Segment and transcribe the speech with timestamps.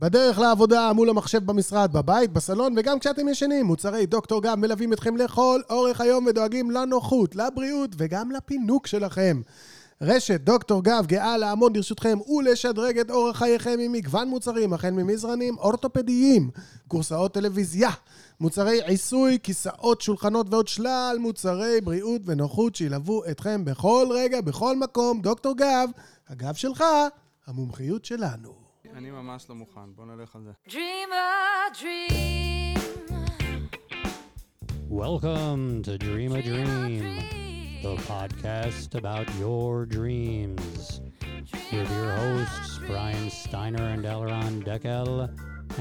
[0.00, 5.16] בדרך לעבודה, מול המחשב במשרד, בבית, בסלון, וגם כשאתם ישנים, מוצרי דוקטור גב מלווים אתכם
[5.16, 9.40] לכל אורך היום ודואגים לנוחות, לבריאות וגם לפינוק שלכם.
[10.00, 15.58] רשת דוקטור גב גאה לעמוד לרשותכם ולשדרג את אורח חייכם עם מגוון מוצרים, החל ממזרנים
[15.58, 16.50] אורתופדיים,
[16.88, 17.90] קורסאות טלוויזיה,
[18.40, 25.20] מוצרי עיסוי, כיסאות, שולחנות ועוד שלל מוצרי בריאות ונוחות שילוו אתכם בכל רגע, בכל מקום.
[25.20, 25.88] דוקטור גב,
[26.28, 26.84] הגב שלך,
[27.46, 28.67] המומחיות שלנו.
[28.97, 30.51] אני ממש לא מוכן, בוא נלך על זה.
[30.67, 32.63] Dream a dream.
[34.89, 37.03] Welcome to Dream a Dream,
[37.81, 41.01] the podcast about your dreams.
[41.71, 45.11] With your hosts, Brian Steiner and Elron Deckel,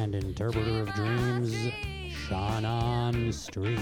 [0.00, 1.52] and interpreter of dreams,
[2.22, 3.80] Shannon Street.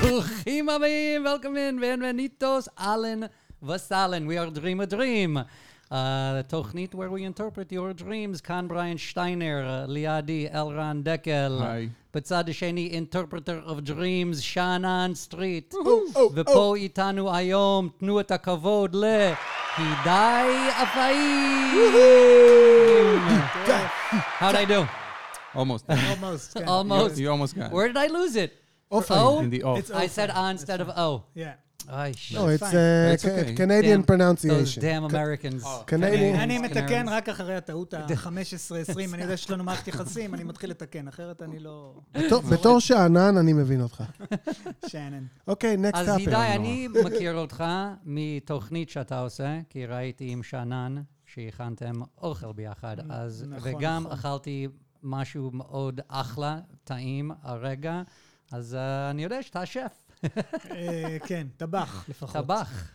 [0.00, 3.22] ברוכים הבאים, welcome in, bienvenidos, Allen
[3.62, 4.26] וסלן.
[4.26, 5.38] We are Dream a Dream.
[5.90, 5.92] Uh,
[6.48, 8.40] תוכנית where we interpret your dreams.
[8.44, 11.58] כאן בריין שטיינר, לידי אלרן דקל.
[11.62, 11.88] היי.
[12.14, 15.74] בצד השני, interpreter of dreams, שאנן סטריט.
[16.34, 21.80] ופה איתנו היום, תנו את הכבוד להידי אפאים.
[24.40, 24.86] How'd I do?
[25.54, 25.84] Almost.
[25.88, 26.54] Almost.
[26.54, 26.68] כן.
[26.68, 27.18] Almost.
[27.18, 27.72] You almost got it.
[27.72, 28.50] Where did I lose it?
[28.92, 29.14] אופן.
[29.14, 29.40] O?
[29.40, 29.78] In the off.
[29.78, 30.38] It's I O said fine.
[30.38, 31.22] O instead of O.
[31.34, 31.54] Yeah.
[31.87, 31.91] It's
[32.61, 32.67] uh,
[33.13, 33.45] It's okay.
[33.45, 34.81] ca- Canadian Damn- Those pronunciation.
[34.81, 35.63] damn Americans.
[35.87, 36.35] Canadian.
[36.39, 36.59] אני.
[36.59, 38.29] מתקן רק אחרי הטעות ה-15-20,
[39.13, 41.93] אני יודע שיש לנו מערכת יחסים, אני מתחיל לתקן, אחרת אני לא...
[42.51, 44.03] בתור- שאנן, אני מבין אותך.
[44.87, 45.23] שאנן.
[45.47, 46.11] אוקיי, next אז up.
[46.11, 47.63] הידי, אני מכיר אותך
[48.05, 54.11] מתוכנית שאתה עושה, כי ראיתי עם שאנן שהכנתם אוכל ביחד, אז, נכון, וגם נכון.
[54.17, 54.67] אכלתי
[55.03, 58.01] משהו מאוד אחלה, טעים הרגע,
[58.51, 59.97] אז אה, אני יודע שאתה שף,
[61.27, 62.43] כן, טבח לפחות.
[62.43, 62.91] טבח.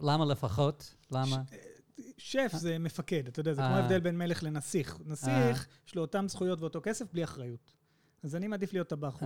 [0.00, 0.94] למה לפחות?
[1.10, 1.42] למה?
[2.18, 3.76] שף זה מפקד, אתה יודע, זה כמו אה.
[3.76, 4.98] ההבדל בין מלך לנסיך.
[5.06, 7.72] נסיך, יש לו אותם זכויות ואותו כסף בלי אחריות.
[8.22, 9.22] אז אני מעדיף להיות טבח.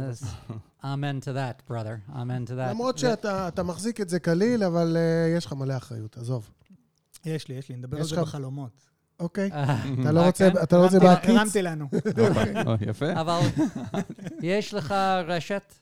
[0.82, 2.70] amen to that, brother, amen to that.
[2.70, 6.50] למרות שאתה אתה מחזיק את זה קליל, אבל אה, יש לך מלא אחריות, עזוב.
[7.24, 8.90] יש לי, יש לי, נדבר על זה בחלומות.
[9.20, 9.50] אוקיי?
[9.52, 10.48] אה, אתה לא אה, רוצה?
[10.62, 11.30] אתה לא רוצה בעקיץ?
[11.30, 11.88] הרמתי לנו.
[12.66, 13.20] או, יפה.
[13.20, 13.40] אבל
[14.42, 14.94] יש לך
[15.26, 15.74] רשת?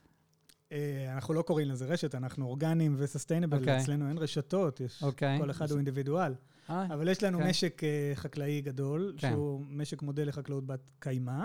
[0.72, 3.58] אה, אנחנו לא קוראים לזה רשת, אנחנו אורגנים וסוסטיינבל.
[3.58, 3.80] אוקיי.
[3.80, 5.02] אצלנו אין רשתות, יש...
[5.02, 5.38] אוקיי.
[5.38, 6.34] כל אחד הוא אינדיבידואל.
[6.70, 7.48] אה, אבל יש לנו כן.
[7.48, 9.30] משק אה, חקלאי גדול, כן.
[9.30, 11.44] שהוא משק מודל לחקלאות בת קיימא.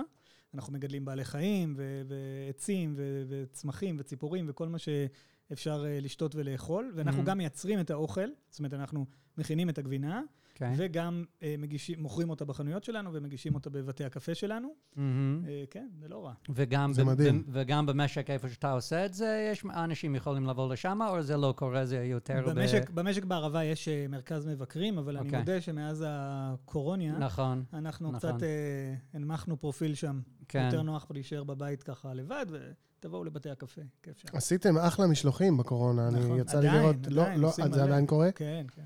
[0.54, 1.76] אנחנו מגדלים בעלי חיים
[2.08, 2.96] ועצים
[3.30, 7.30] וצמחים וציפורים וכל מה שאפשר אה, לשתות ולאכול, ואנחנו מהמם.
[7.30, 9.06] גם מייצרים את האוכל, זאת אומרת, אנחנו
[9.38, 10.28] מכינים את הגבינה, אוקיי.
[10.62, 14.68] וגם אה, מגישים, מוכרים אותה בחנויות שלנו ומגישים אותה בבתי הקפה שלנו.
[14.96, 15.46] מהמם.
[15.48, 16.34] אה, כן, זה לא רע.
[16.50, 17.42] וגם, זה ב- מדהים.
[17.44, 21.38] ב- וגם במשק איפה שאתה עושה את זה, יש אנשים יכולים לבוא לשם, או זה
[21.38, 25.40] לא קורה, זה יותר במשק, במשק בערבה יש אה, מרכז מבקרים, אבל אני אוקיי.
[25.40, 28.20] מודה שמאז הקורוניה, נכון, אנחנו נכון.
[28.20, 30.22] קצת אה, הנמכנו פרופיל שם.
[30.48, 30.66] כן.
[30.66, 32.46] יותר נוח להישאר בבית ככה לבד,
[33.00, 34.38] ותבואו לבתי הקפה, כיף שם.
[34.38, 36.40] עשיתם אחלה משלוחים בקורונה, אני נכון.
[36.40, 36.96] יצא לי עדיין, לראות.
[37.10, 37.84] לא, עדיין, לא, עושים זה מלא.
[37.84, 38.32] עדיין קורה?
[38.32, 38.82] כן, כן.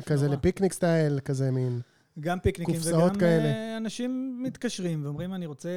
[0.00, 0.36] כזה נורא.
[0.36, 1.80] לפיקניק סטייל, כזה מין...
[2.20, 3.44] גם פיקניקים קופסאות וגם כאלה.
[3.44, 5.70] אה, אנשים מתקשרים ואומרים, אני רוצה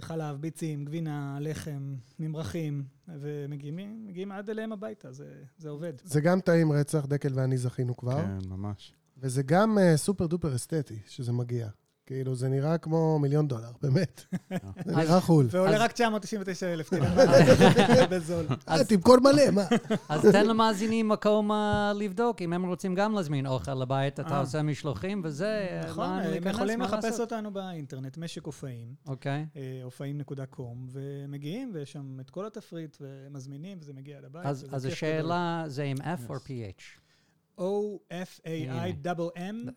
[0.00, 5.26] חלב, ביצים, גבינה, לחם, ממרחים, ומגיעים מגיעים עד אליהם הביתה, זה,
[5.58, 5.92] זה עובד.
[6.04, 8.92] זה גם טעים רצח, דקל ואני זכינו כבר, כן, ממש.
[9.18, 11.68] וזה גם אה, סופר דופר אסתטי שזה מגיע.
[12.10, 14.24] כאילו, זה נראה כמו מיליון דולר, באמת.
[14.86, 15.46] זה נראה חול.
[15.50, 18.46] ועולה רק 999 אלף, תראה מה, בזול.
[18.68, 19.64] אה, תמכור מלא, מה?
[20.08, 24.40] אז תן למאזינים מקום אה, לבדוק, אם הם רוצים גם להזמין אוכל לבית, אתה אה.
[24.40, 27.20] עושה משלוחים וזה, נכון, הם יכולים מה לחפש?
[27.20, 28.94] אותנו באינטרנט, משק אופאים.
[29.08, 29.46] אוקיי.
[29.84, 34.46] אופאים.קום, ומגיעים, ויש שם את כל התפריט, ומזמינים, וזה מגיע עד הבית.
[34.46, 37.00] אז השאלה זה עם F או PH?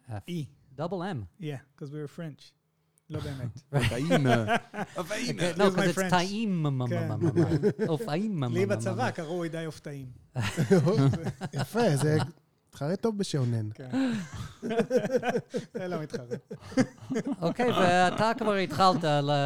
[0.08, 0.63] גדול.
[0.76, 1.28] Double M.
[1.40, 2.52] Yeah, because we were French.
[3.10, 3.62] לא באמת.
[3.90, 4.46] טעינה.
[5.08, 5.44] טעינה.
[5.58, 6.10] לא, my because it's French.
[6.10, 6.66] טעים.
[7.88, 8.44] אופאים.
[8.44, 10.06] לי בצבא קראו ידי אופתאים.
[11.54, 12.18] יפה, זה
[12.70, 13.70] מתחרה טוב בשאונן.
[13.78, 13.90] כן.
[15.74, 16.36] זה לא מתחרה.
[17.42, 19.04] אוקיי, ואתה כבר התחלת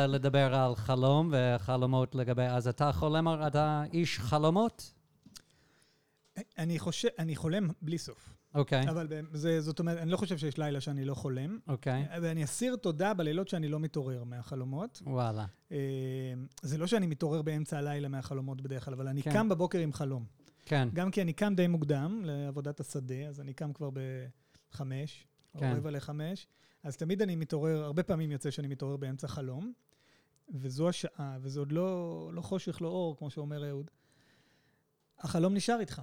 [0.07, 4.94] לדבר על חלום וחלומות לגבי, אז אתה חולם, אתה איש חלומות?
[6.57, 8.37] אני חושב, אני חולם בלי סוף.
[8.56, 11.60] אוקיי, אבל ב- זה- זאת אומרת, אני לא חושב שיש לילה שאני לא חולם.
[11.68, 15.02] אוקיי, ואני אסיר תודה בלילות שאני לא מתעורר מהחלומות.
[15.06, 15.46] וואלה.
[15.72, 15.78] אה,
[16.62, 19.32] זה לא שאני מתעורר באמצע הלילה מהחלומות בדרך כלל, אבל אני כן.
[19.34, 20.26] קם בבוקר עם חלום.
[20.66, 23.90] כן, גם כי אני קם די מוקדם לעבודת השדה, אז אני קם כבר
[24.74, 25.74] בחמש, או כן.
[25.78, 26.48] רבע לחמש,
[26.84, 29.74] אז תמיד אני מתעורר, הרבה פעמים יוצא שאני מתעורר באמצע חלום,
[30.56, 33.92] וזו השעה, וזה עוד לא, לא חושך, לא אור, כמו שאומר אהוד.
[35.20, 36.02] החלום נשאר איתך.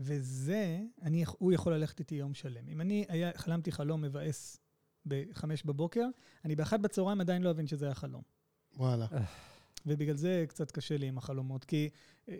[0.00, 2.68] וזה, אני, הוא יכול ללכת איתי יום שלם.
[2.68, 4.60] אם אני היה, חלמתי חלום מבאס
[5.06, 6.06] בחמש בבוקר,
[6.44, 8.22] אני באחת בצהריים עדיין לא אבין שזה היה חלום.
[8.76, 9.06] וואלה.
[9.86, 11.88] ובגלל זה קצת קשה לי עם החלומות, כי
[12.28, 12.34] אה,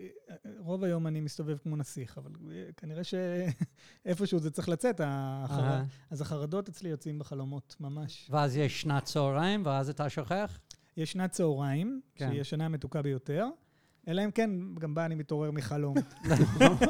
[0.57, 5.61] רוב היום אני מסתובב כמו נסיך, אבל אה, כנראה שאיפשהו זה צריך לצאת, החר...
[5.61, 5.85] אהה.
[6.09, 8.27] אז החרדות אצלי יוצאים בחלומות, ממש.
[8.31, 10.59] ואז יש שנת צהריים, ואז אתה שוכח?
[10.97, 12.29] יש שנת צהריים, כן.
[12.29, 13.47] שהיא השנה המתוקה ביותר,
[14.07, 15.95] אלא אם כן, גם בה אני מתעורר מחלום.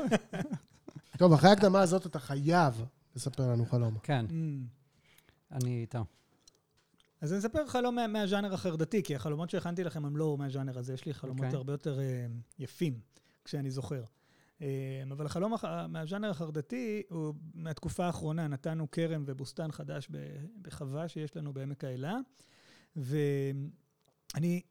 [1.17, 2.83] טוב, אחרי ההקדמה הזאת אתה חייב
[3.15, 3.97] לספר לנו חלום.
[4.03, 4.33] כן, Mm.
[5.55, 6.05] אני איתו.
[7.21, 10.93] אז אני אספר חלום מה, מהז'אנר החרדתי, כי החלומות שהכנתי לכם הם לא מהז'אנר הזה,
[10.93, 11.45] יש לי חלומות okay.
[11.45, 11.57] אוקיי.
[11.57, 12.25] הרבה יותר אה,
[12.59, 12.99] יפים,
[13.45, 14.03] כשאני זוכר.
[14.61, 14.67] אה,
[15.11, 20.09] אבל החלום הח- מהז'אנר החרדתי הוא מהתקופה האחרונה, נתנו כרם ובוסתן חדש
[20.61, 22.15] בחווה שיש לנו בעמק האלה,
[22.95, 24.61] ואני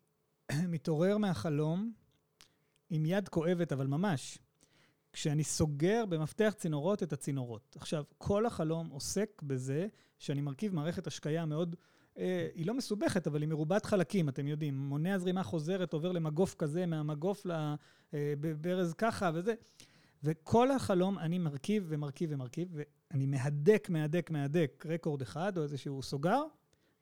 [0.74, 1.92] מתעורר מהחלום
[2.94, 4.38] עם יד כואבת, אבל ממש,
[5.12, 7.76] כשאני סוגר במפתח צינורות את הצינורות.
[7.78, 9.86] עכשיו, כל החלום עוסק בזה
[10.18, 11.76] שאני מרכיב מערכת השקיה מאוד,
[12.18, 14.78] אה, היא לא מסובכת, אבל היא מרובת חלקים, אתם יודעים.
[14.78, 17.46] מונע זרימה חוזרת, עובר למגוף כזה, מהמגוף
[18.12, 19.54] לברז ככה וזה.
[20.24, 26.42] וכל החלום אני מרכיב ומרכיב ומרכיב, ואני מהדק, מהדק, מהדק רקורד אחד או איזשהו סוגר,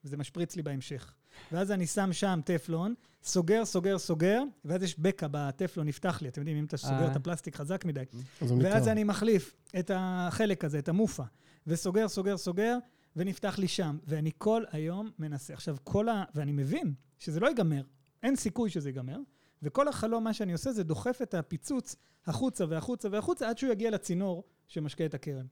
[0.05, 1.15] וזה משפריץ לי בהמשך.
[1.53, 6.29] ואז אני שם שם טפלון, סוגר, סוגר, סוגר, ואז יש בקע בטפלון, נפתח לי.
[6.29, 7.11] אתם יודעים, אם אתה סוגר אה.
[7.11, 8.05] את הפלסטיק חזק מדי.
[8.43, 8.89] ואז.
[8.89, 11.23] אני מחליף את החלק הזה, את המופה,
[11.67, 12.79] וסוגר, סוגר, סוגר,
[13.17, 13.99] ונפתח לי שם.
[14.07, 15.55] ואני כל היום מנסה.
[15.55, 16.25] עכשיו, כל ה...
[16.35, 17.83] ואני מבין שזה לא ייגמר,
[18.23, 19.19] אין סיכוי שזה ייגמר,
[19.63, 21.97] וכל החלום, מה שאני עושה זה דוחף את הפיצוץ
[22.27, 25.47] החוצה והחוצה והחוצה, עד שהוא יגיע לצינור שמשקה את הכרם.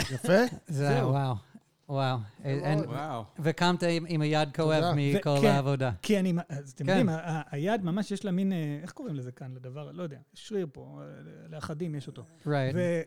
[0.00, 0.32] יפה?
[0.66, 1.10] זה, זהו.
[1.10, 1.34] וואו,
[1.88, 2.18] וואו.
[2.44, 3.24] אין- וואו.
[3.38, 4.84] וקמת עם היד כואב.
[4.96, 5.46] מכל וכן.
[5.46, 5.90] העבודה.
[6.02, 6.98] כי אני, אז אתם כן.
[6.98, 7.08] יודעים,
[7.50, 11.00] היד ממש יש לה מין, אה, איך קוראים לזה כאן, לדבר, לא יודע, שריר פה,
[11.02, 11.06] אה,
[11.48, 12.24] לאחדים יש אותו.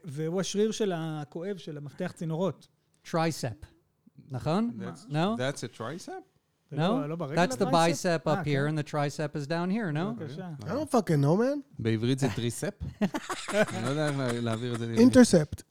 [0.05, 2.67] והוא השריר של הכואב של המפתח צינורות.
[3.11, 3.53] tricep,
[4.31, 4.71] נכון?
[5.09, 5.13] No?
[5.13, 6.11] That's a tricep?
[6.73, 6.77] No?
[6.77, 8.51] לא- לא That's the bicep אה, up כן.
[8.51, 10.19] here and the tricep is down here, no?
[10.19, 10.49] בבקשה.
[10.61, 11.59] I don't fucking know, man.
[11.79, 12.73] בעברית זה tricep?
[13.53, 14.11] אני לא יודע
[14.41, 14.99] להעביר את זה לעברית.
[14.99, 15.61] אינטרספט.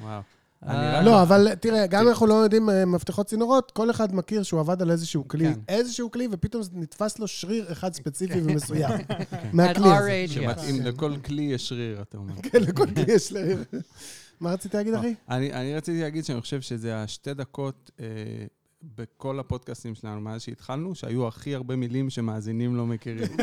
[0.00, 0.22] וואו.
[0.64, 4.42] אה, לא, אבל תראה, גם אם אנחנו לא יודעים אה, מפתחות צינורות, כל אחד מכיר
[4.42, 5.60] שהוא עבד על איזשהו כלי, כן.
[5.68, 8.90] איזשהו כלי, ופתאום נתפס לו שריר אחד ספציפי ומסוים.
[9.10, 10.24] At מהכלי הזה.
[10.28, 12.34] שמתאים לכל כלי יש שריר, אתה אומר.
[12.42, 13.64] כן, לכל כלי יש שריר.
[14.40, 15.14] מה רצית להגיד, אחי?
[15.30, 18.06] אני, אני רציתי להגיד שאני חושב שזה השתי דקות אה,
[18.96, 23.36] בכל הפודקאסטים שלנו מאז שהתחלנו, שהיו הכי הרבה מילים שמאזינים לא מכירים.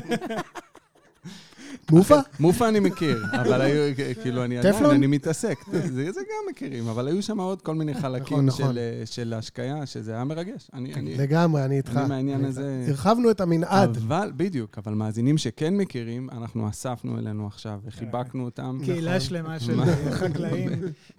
[1.91, 2.15] מופה?
[2.39, 4.85] מופה אני מכיר, אבל היו, כאילו, אני עדיין?
[4.85, 5.57] אני מתעסק.
[5.71, 8.73] זה, זה גם מכירים, אבל היו שם עוד כל מיני חלקים נכון.
[8.73, 10.69] של, אה, של השקיה, שזה היה מרגש.
[10.73, 11.97] אני, אני, לגמרי, אני איתך.
[11.97, 12.85] אני מהעניין אני הזה-.
[12.87, 13.97] הרחבנו את המנעד.
[13.97, 18.79] אבל, בדיוק, אבל מאזינים שכן מכירים, אנחנו אספנו אלינו עכשיו וחיבקנו אותם.
[18.85, 19.27] קהילה נכון.
[19.27, 19.85] שלמה של מה?
[20.11, 20.69] חקלאים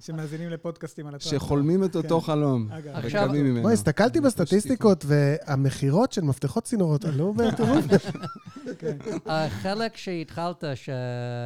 [0.00, 1.38] שמאזינים לפודקאסטים על הטרקטור.
[1.38, 2.26] שחולמים את אותו כן.
[2.26, 3.28] חלום, עכשיו-.
[3.62, 7.84] בואי, הסתכלתי בסטטיסטיקות, והמכירות של מפתחות צינורות עלו בטירוף.
[8.78, 8.96] כן.
[9.26, 9.96] החלק
[10.52, 10.64] שהתחלת,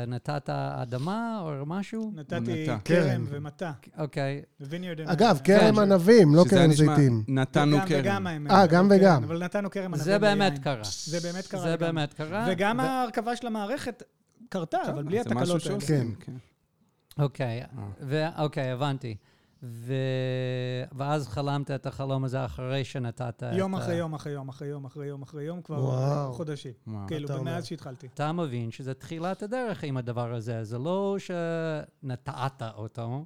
[0.06, 2.12] שנתת אדמה או משהו?
[2.14, 2.66] נתתי.
[2.66, 3.26] כרם כרם.
[3.30, 3.70] ומטע.
[3.98, 4.42] אוקיי.
[5.06, 7.24] אגב, כרם ענבים, לא כרם זיתים.
[7.28, 7.76] נתנו.
[7.88, 8.50] וגם האמת.
[8.50, 9.24] אה, גם כן, וגם.
[9.24, 10.04] אבל נתנו כרם ענבים.
[10.04, 10.58] זה באמת.
[10.58, 10.82] קרה.
[10.84, 11.60] זה באמת קרה.
[11.60, 11.76] זה.
[11.76, 12.46] באמת קרה.
[12.50, 14.02] וגם ההרכבה של המערכת
[14.48, 15.80] קרתה, אבל בלי זה משהו התקלות האלה.
[15.80, 16.32] שעושים, כן.
[17.18, 17.62] אוקיי,
[18.12, 18.30] אה.
[18.38, 19.16] אוקיי, הבנתי.
[19.62, 19.94] ו...
[20.92, 23.42] ואז חלמת את החלום הזה אחרי שנתת את...
[23.52, 26.32] יום אחרי יום אחרי יום אחרי יום אחרי יום אחרי יום, כבר וואו.
[26.32, 26.72] חודשים.
[26.86, 27.06] וואו.
[27.08, 27.52] כאילו, אתה אומר.
[27.52, 28.06] מאז שהתחלתי.
[28.14, 30.64] אתה מבין שזה תחילת הדרך עם הדבר הזה.
[30.64, 33.24] זה לא שנטעת אותו,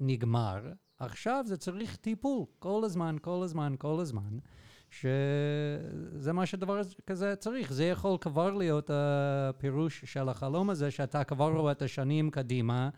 [0.00, 0.72] נגמר.
[0.98, 4.38] עכשיו זה צריך טיפול, כל הזמן, כל הזמן, כל הזמן.
[4.90, 7.72] שזה מה שדבר כזה צריך.
[7.72, 12.88] זה יכול כבר להיות הפירוש של החלום הזה, שאתה כבר רואה את השנים קדימה,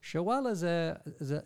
[0.00, 1.38] שוואלה, זה, זה...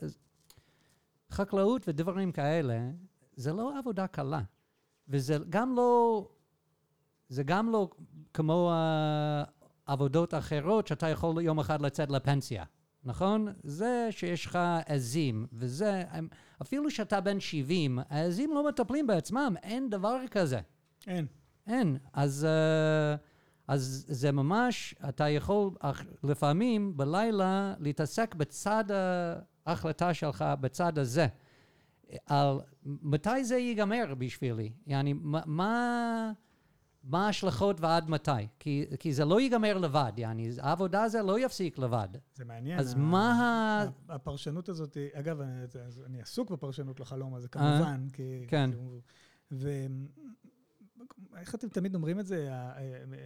[1.35, 2.91] חקלאות ודברים כאלה,
[3.37, 4.41] זה לא עבודה קלה.
[5.09, 6.29] וזה גם לא...
[7.29, 7.91] זה גם לא
[8.35, 8.73] כמו
[9.87, 12.65] העבודות האחרות שאתה יכול יום אחד לצאת לפנסיה,
[13.05, 13.49] נכון?
[13.63, 16.05] זה שיש לך עזים, וזה...
[16.63, 20.61] אפילו שאתה בן 70, העזים לא מטפלים בעצמם, אין דבר כזה.
[21.07, 21.27] אין.
[21.67, 21.97] אין.
[22.13, 23.21] אז, uh,
[23.69, 25.71] אז זה ממש, אתה יכול
[26.25, 28.85] לפעמים בלילה להתעסק בצד
[29.67, 31.27] ההחלטה שלך, בצד הזה.
[32.27, 34.73] על מתי זה ייגמר בשבילי?
[34.87, 36.33] יעני, מה- מה...
[37.13, 38.31] ההשלכות ועד מתי?
[38.59, 42.09] כי, כי זה לא ייגמר לבד, יעני, העבודה הזה לא יפסיק לבד.
[42.35, 42.79] זה מעניין.
[42.79, 43.33] אז ה- מה
[44.09, 44.15] ה...
[44.15, 45.53] הפרשנות הזאת, אגב, אני,
[46.07, 48.45] אני עסוק בפרשנות לחלום הזה, כמובן, כי...
[48.49, 48.71] כן.
[48.73, 49.01] כי הוא-
[51.41, 52.49] איך אתם תמיד אומרים את זה?
[52.51, 52.73] אה,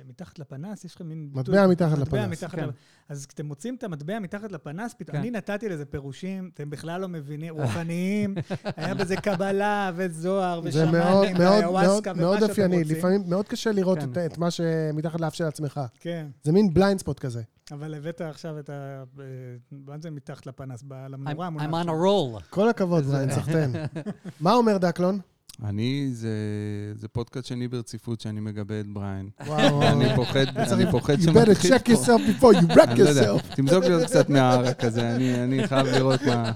[0.09, 0.85] מתחת לפנס?
[0.85, 1.31] יש לכם מין...
[1.35, 2.43] מטבע מתחת מטבע לפנס.
[2.43, 2.65] מתחת כן.
[2.69, 2.75] לפ-
[3.09, 5.21] אז כשאתם מוצאים את המטבע מתחת לפנס, פתאום, כן.
[5.23, 8.35] אני נתתי לזה פירושים, אתם בכלל לא מבינים, רוחניים,
[8.77, 12.79] היה בזה קבלה וזוהר זה מאוד, ושמאנים מאוד, מאוד, ואיוואסקה ומה מאוד שאתם אופייני.
[12.83, 12.97] רוצים.
[12.97, 14.11] לפעמים מאוד קשה לראות כן.
[14.13, 15.81] את- את מה שמתחת לאף של עצמך.
[16.01, 17.43] כן, זה מין blind spot כזה.
[17.73, 18.73] אבל הבאת עכשיו את ה...
[19.21, 19.25] אה,
[19.71, 20.85] מה זה מתחת לפנס?
[21.09, 22.43] למנורה I'm on a roll.
[22.51, 23.73] כל הכבוד, בריין, סחטיין.
[24.41, 25.19] מה אומר דקלון?
[25.64, 26.30] אני, זה,
[26.96, 29.30] זה פודקאסט שני ברציפות שאני מגבה את בריין.
[29.48, 31.92] וואו, אני פוחד, אני פוחד You better שמתחיל check פה.
[31.94, 33.56] yourself before you wreck אני לא יודע, yourself.
[33.56, 36.52] תמזוג לי עוד קצת מהערק הזה, אני אני חייב לראות מה...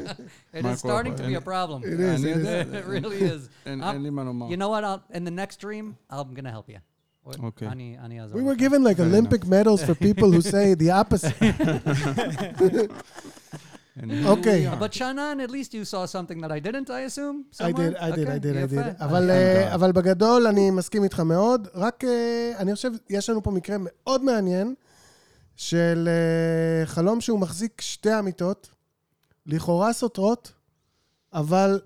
[0.56, 1.24] It מה is קורה starting פה.
[1.24, 1.84] to be a problem.
[1.84, 2.40] It is, אני it is.
[2.40, 3.50] יודע, it really is.
[3.66, 4.48] אין Um, אין לי מה לומר.
[4.50, 4.84] You know what?
[4.84, 6.80] I'll, in the next dream, I'm going to help you.
[7.40, 7.66] Okay.
[7.66, 8.60] אני, אני אעזור We were לך.
[8.60, 11.36] given like Fair Olympic medals for people who say the opposite.
[14.27, 14.71] אוקיי.
[14.81, 17.45] But Shannon, at least you saw something that I didn't, I assume?
[17.61, 19.03] I did, I did, I did, I did.
[19.05, 19.75] אבל, אה.
[19.75, 21.69] אבל בגדול אני מסכים איתך מאוד.
[21.75, 24.75] רק אה, אני חושב, יש לנו פה מקרה מאוד מעניין
[25.57, 28.69] של אה, חלום שהוא מחזיק שתי אמיתות,
[29.47, 30.53] לכאורה סותרות,
[31.33, 31.81] אבל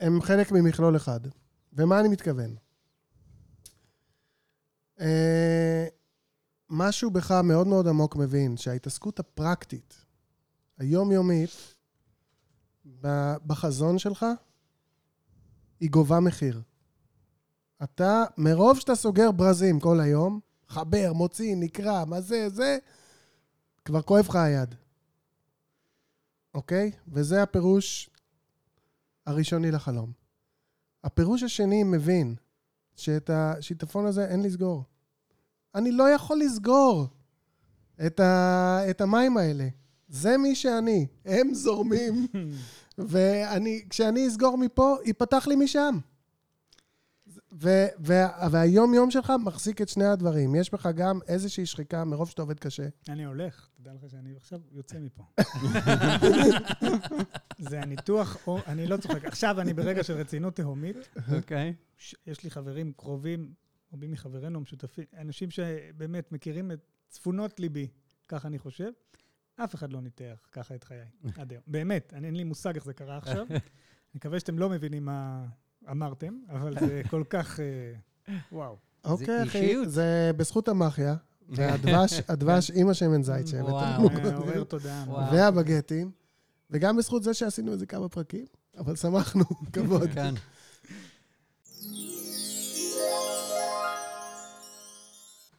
[0.00, 1.20] הם חלק ממכלול אחד.
[1.72, 2.54] ומה אני מתכוון?
[6.70, 10.01] משהו בך מאוד מאוד עמוק מבין שההתעסקות הפרקטית,
[10.78, 11.74] היומיומית,
[13.46, 14.26] בחזון שלך,
[15.80, 16.62] היא גובה מחיר.
[17.82, 22.78] אתה, מרוב שאתה סוגר ברזים כל היום, חבר, מוציא, נקרא, מה זה, זה,
[23.84, 24.74] כבר כואב לך היד.
[26.54, 26.90] אוקיי?
[27.08, 28.10] וזה הפירוש
[29.26, 30.12] הראשוני לחלום.
[31.04, 32.34] הפירוש השני מבין
[32.96, 34.84] שאת השיטפון הזה אין לסגור.
[35.74, 37.06] אני לא יכול לסגור
[38.06, 39.68] את, ה, את המים האלה.
[40.12, 41.06] זה מי שאני.
[41.24, 42.26] הם זורמים,
[42.98, 45.98] ואני, כשאני אסגור מפה, ייפתח לי משם.
[47.52, 50.54] ו- וה- והיום-יום שלך מחזיק את שני הדברים.
[50.54, 52.88] יש בך גם איזושהי שחיקה מרוב שאתה עובד קשה.
[53.08, 55.22] אני הולך, תדע לך שאני עכשיו יוצא מפה.
[57.58, 59.24] זה הניתוח, או, אני לא צוחק.
[59.24, 60.96] עכשיו אני ברגע של רצינות תהומית.
[61.36, 61.74] אוקיי.
[61.96, 63.52] ש- יש לי חברים קרובים,
[63.92, 66.78] רבים מחברינו המשותפים, אנשים שבאמת מכירים את
[67.08, 67.88] צפונות ליבי,
[68.28, 68.90] ככה אני חושב.
[69.64, 70.98] אף אחד לא ניתח ככה את חיי,
[71.40, 71.62] עד היום.
[71.66, 73.46] באמת, אני, אין לי מושג איך זה קרה עכשיו.
[73.50, 73.58] אני
[74.14, 75.44] מקווה שאתם לא מבינים מה
[75.90, 77.60] אמרתם, אבל זה כל כך...
[77.60, 78.76] אה, וואו.
[79.04, 79.90] אוקיי, אחי, אישיות.
[79.90, 81.14] זה בזכות המאחיה,
[81.48, 83.82] והדבש, הדבש עם השמן זית שהבאת וואו.
[83.82, 84.64] אה, עורר.
[85.06, 85.32] וואו.
[85.32, 86.10] והבגטים,
[86.70, 88.46] וגם בזכות זה שעשינו איזה כמה פרקים,
[88.78, 90.10] אבל שמחנו, כבוד.
[90.14, 90.34] כן.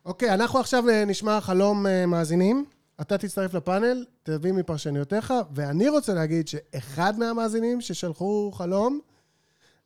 [0.05, 2.65] אוקיי, אנחנו עכשיו אה, נשמע חלום אה, מאזינים.
[3.01, 8.99] אתה תצטרף לפאנל, תביא מפרשניותיך, ואני רוצה להגיד שאחד מהמאזינים ששלחו חלום,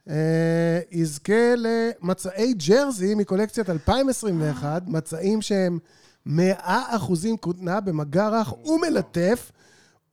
[0.10, 5.80] אה, יזכה למצעי ג'רזי מקולקציית 2021, מצעים שהם
[6.26, 9.52] 100% כותנה במגע רך ומלטף,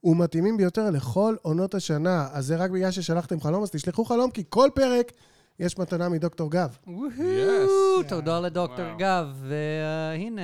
[0.05, 2.29] ומתאימים ביותר לכל עונות השנה.
[2.33, 5.13] אז זה רק בגלל ששלחתם חלום, אז תשלחו חלום, כי כל פרק
[5.59, 6.77] יש מתנה מדוקטור גב.
[6.87, 10.43] וואו, תודה לדוקטור גב, והנה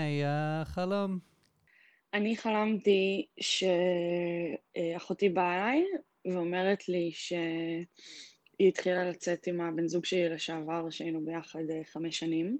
[0.62, 1.18] החלום.
[2.14, 5.84] אני חלמתי שאחותי באה אליי
[6.24, 12.58] ואומרת לי שהיא התחילה לצאת עם הבן זוג שלי לשעבר, שהיינו ביחד אה, חמש שנים,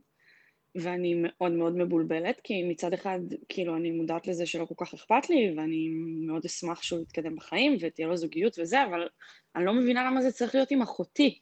[0.74, 5.30] ואני מאוד מאוד מבולבלת, כי מצד אחד, כאילו, אני מודעת לזה שלא כל כך אכפת
[5.30, 5.88] לי, ואני
[6.26, 9.08] מאוד אשמח שהוא יתקדם בחיים ותהיה לו זוגיות וזה, אבל
[9.56, 11.38] אני לא מבינה למה זה צריך להיות עם אחותי.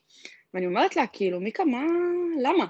[0.54, 1.86] ואני אומרת לה, כאילו, מיקה, מה,
[2.42, 2.66] למה?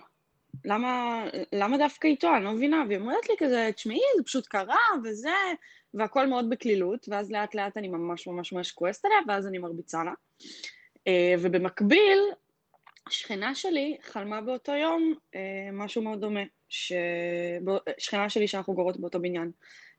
[0.65, 2.35] למה, למה דווקא איתו?
[2.37, 2.85] אני לא מבינה.
[2.88, 5.35] והיא אומרת לי כזה, תשמעי, זה פשוט קרה, וזה,
[5.95, 10.05] והכל מאוד בקלילות, ואז לאט לאט אני ממש ממש ממש כועסת עליה, ואז אני מרביצה
[10.05, 10.12] לה.
[11.07, 12.19] אה, ובמקביל,
[13.11, 16.43] שכנה שלי חלמה באותו יום אה, משהו מאוד דומה.
[16.69, 16.93] ש...
[17.99, 19.50] שכנה שלי שאנחנו גרות באותו בניין.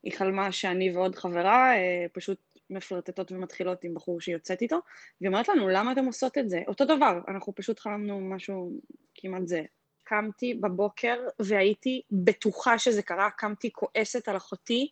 [0.02, 2.38] היא חלמה שאני ועוד חברה אה, פשוט
[2.70, 4.80] מפלרטטות ומתחילות עם בחור שהיא יוצאת איתו,
[5.20, 6.62] והיא אומרת לנו, למה אתם עושות את זה?
[6.68, 8.72] אותו דבר, אנחנו פשוט חלמנו משהו
[9.14, 9.62] כמעט זה.
[10.10, 14.90] קמתי בבוקר והייתי בטוחה שזה קרה, קמתי כועסת על אחותי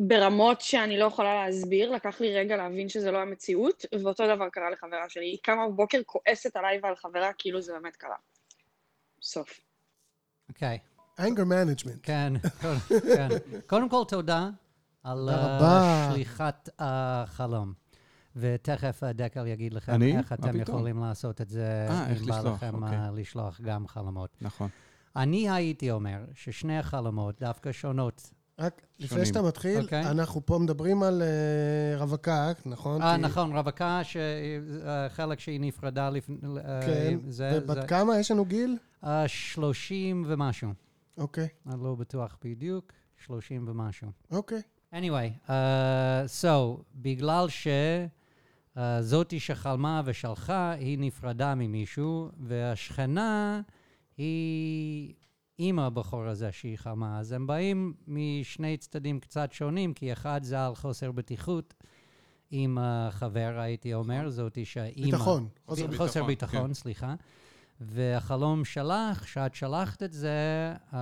[0.00, 4.70] ברמות שאני לא יכולה להסביר, לקח לי רגע להבין שזה לא המציאות, ואותו דבר קרה
[4.70, 5.26] לחברה שלי.
[5.26, 8.16] היא קמה בבוקר כועסת עליי ועל חברה כאילו זה באמת קרה.
[9.22, 9.60] סוף.
[10.48, 10.78] אוקיי,
[11.18, 11.98] anger management.
[12.02, 12.32] כן,
[13.16, 13.28] כן.
[13.66, 14.48] קודם כל, תודה
[15.04, 15.28] על.
[15.28, 17.81] אה, שליחת החלום.
[18.36, 20.18] ותכף אה, דקל יגיד לכם אני?
[20.18, 20.60] איך אתם פתאום?
[20.60, 22.98] יכולים לעשות את זה, אה, איך אם בא לשלוח, לכם אוקיי.
[22.98, 24.30] אה, לשלוח גם חלומות.
[24.42, 24.68] נכון.
[25.16, 29.24] אני הייתי אומר ששני החלומות דווקא שונות רק לפני שונים.
[29.24, 30.10] שאתה מתחיל, אוקיי.
[30.10, 33.02] אנחנו פה מדברים על אה, רווקה, נכון?
[33.02, 36.36] אה, כי- נכון, רווקה, שהחלק שהיא נפרדה לפני...
[36.86, 37.50] כן, זה...
[37.62, 38.18] ובת זה- כמה?
[38.18, 38.76] יש לנו גיל?
[39.04, 40.70] אה, 30 ומשהו.
[41.18, 42.92] אוקיי, אני לא בטוח בדיוק,
[43.24, 44.08] 30 ומשהו.
[44.30, 44.62] אוקיי.
[44.94, 45.50] anyway, uh,
[46.42, 46.46] so,
[46.94, 47.46] בגלל
[48.78, 53.60] שזאתי שחלמה ושלחה, היא נפרדה ממישהו, והשכנה
[54.16, 55.14] היא
[55.58, 57.18] עם הבחור הזה שהיא חלמה.
[57.18, 61.74] אז הם באים משני צדדים קצת שונים, כי אחד זה על חוסר בטיחות
[62.50, 65.10] עם החבר, הייתי אומר, זאתי שהאימא...
[65.10, 65.48] ביטחון.
[65.66, 66.74] חוסר ביטחון, חוסר ביטחון, כן.
[66.74, 67.14] סליחה.
[67.80, 70.94] והחלום שלך, שאת שלחת את זה, um,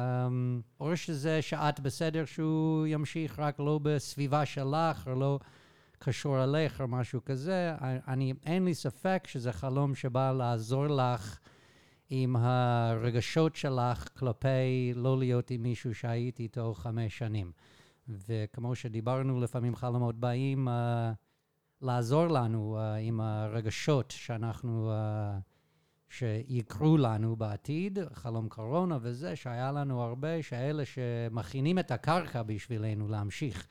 [0.80, 5.38] או שזה שאת בסדר שהוא ימשיך רק לא בסביבה שלך, או לא
[6.02, 7.74] קשור אליך, או משהו כזה.
[8.08, 11.38] אני, אין לי ספק שזה חלום שבא לעזור לך
[12.10, 17.52] עם הרגשות שלך כלפי לא להיות עם מישהו שהיית איתו חמש שנים.
[18.08, 20.70] וכמו שדיברנו, לפעמים חלומות באים uh,
[21.82, 24.92] לעזור לנו uh, עם הרגשות שאנחנו...
[24.92, 25.40] Uh,
[26.10, 33.66] שיקרו לנו בעתיד, חלום קורונה וזה, שהיה לנו הרבה, שאלה שמכינים את הקרקע בשבילנו להמשיך.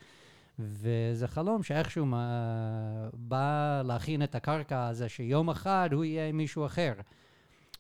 [0.59, 6.93] וזה חלום שאיכשהו מה, בא להכין את הקרקע הזה, שיום אחד הוא יהיה מישהו אחר.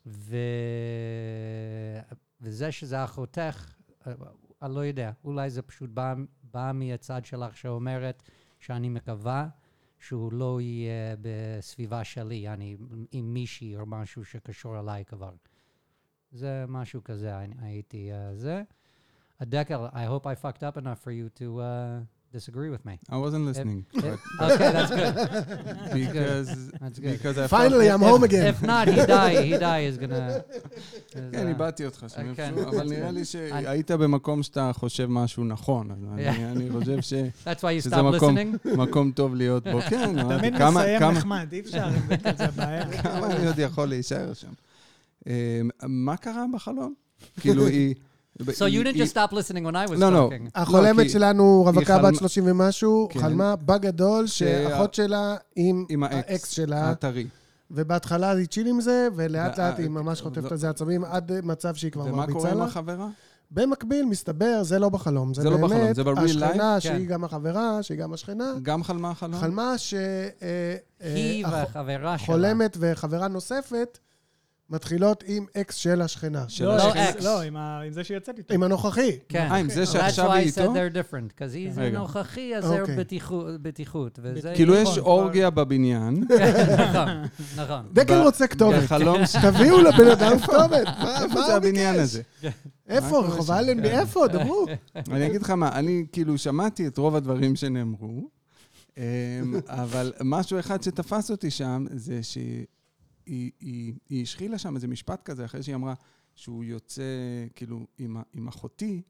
[0.05, 0.35] ו...
[2.41, 3.73] וזה שזה אחותך,
[4.07, 4.13] אה,
[4.61, 8.23] אני לא יודע, אולי זה פשוט בא, בא מהצד שלך שאומרת
[8.59, 9.47] שאני מקווה
[9.99, 12.77] שהוא לא יהיה בסביבה שלי, אני
[13.11, 15.33] עם מישהי או משהו שקשור אליי כבר.
[16.31, 18.63] זה משהו כזה, הייתי uh, זה.
[19.41, 22.95] דקל, I hope I fucked up enough for you to uh, disagree with me.
[23.09, 23.79] I wasn't listening.
[23.93, 25.13] If- but okay, that's good.
[25.93, 26.47] because
[26.81, 27.13] That's good.
[27.17, 28.45] because I Finally, I'm home again.
[28.53, 30.39] If not, he die, he die is gonna...
[31.11, 32.29] כן, uh, איבדתי אותך שם.
[32.29, 35.91] איפשהו, אבל נראה לי שהיית במקום שאתה חושב משהו נכון.
[35.91, 36.97] אז אני- חושב
[37.45, 38.69] That's why you מקום- listening?
[38.75, 39.81] שמקום טוב להיות בו.
[39.81, 43.01] כן, תמיד מסיים נחמד, אי אפשר, עם דקל זה הבעיה.
[43.03, 44.51] כמה אני עוד יכול להישאר שם.
[45.27, 46.93] אה, מה קרה בחלום?
[47.39, 47.95] כאילו, היא...
[48.41, 50.29] So you didn't just stop listening when I was לא, לא.
[50.31, 50.49] talking.
[50.55, 53.19] החולמת כי- שלנו, רווקה בת 30 ומשהו, כן.
[53.19, 56.49] חלמה בגדול שאחות שלה עם האקס.
[56.49, 57.27] שלה, הטרי.
[57.71, 61.75] ובהתחלה היא chill עם זה, ולאט לאט היא ממש חוטפת על זה עצבים, עד מצב
[61.75, 62.63] שהיא כבר ומה מרביצה קורה עם לה.
[62.63, 63.07] החברה?
[63.51, 66.81] במקביל, מסתבר, זה לא בחלום, זה זה לא בחלום, באמת זה ב-real השכנה, life?
[66.81, 67.13] שהיא כן.
[67.13, 69.39] גם החברה, שהיא גם השכנה, גם חלמה חלום?
[69.39, 69.93] חלמה ש...
[69.93, 72.25] אה, היא אה, הח- והחברה שלה.
[72.25, 73.97] חולמת וחברה נוספת
[74.69, 76.45] מתחילות עם אקס של השכנה.
[76.47, 77.09] של לא, השכנה?
[77.09, 77.23] אקס.
[77.23, 78.53] לא, עם ה- עם זה שיצאת איתו.
[78.53, 79.17] עם הנוכחי.
[79.29, 79.47] כן.
[79.51, 80.73] אה, עם זה That's שעכשיו why היא I said איתו?
[80.73, 81.99] they're different, because היא זה רגע.
[81.99, 82.95] נוכחי, אז זה אוקיי.
[83.61, 84.19] בטיחות-.
[84.55, 86.23] כאילו נכון, יש אורגיה בבניין,
[86.89, 87.07] נכון,
[87.57, 87.85] נכון.
[87.93, 88.83] דקל רוצה כתובת.
[88.83, 89.35] בחלום ש...
[89.45, 90.87] תביאו לבן אדם כתובת.
[91.33, 91.99] מה- זה הבניין?
[91.99, 92.21] הזה?
[92.89, 93.19] איפה?
[93.19, 93.51] רחוב?
[93.51, 93.89] אלנבי?
[93.89, 93.99] כן.
[93.99, 94.27] איפה?
[94.27, 94.65] דברו.
[95.11, 98.29] אני אגיד לך מה, אני כאילו שמעתי את רוב הדברים שנאמרו,
[98.97, 99.03] אמ,
[99.67, 102.65] אבל משהו אחד שתפס אותי שם, זה שהיא
[103.29, 105.93] היא, היא, היא השחילה שם איזה משפט כזה, אחרי שהיא אמרה
[106.35, 107.03] שהוא יוצא,
[107.55, 109.01] כאילו, עם, עם אחותי,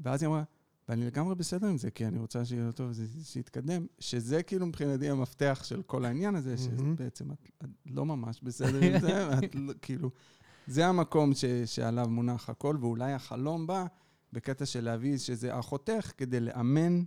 [0.00, 0.42] ואז היא אמרה,
[0.88, 5.08] ואני לגמרי בסדר עם זה, כי אני רוצה שיהיה לו טוב, שיתקדם, שזה כאילו מבחינתי
[5.08, 6.56] המפתח של כל העניין הזה.
[6.58, 10.10] שבעצם את, את לא ממש בסדר עם זה, ואת לא, כאילו,
[10.66, 13.86] זה המקום ש, שעליו מונח הכל, ואולי החלום בא
[14.32, 17.02] בקטע של להביא שזה אחותך, כדי לאמן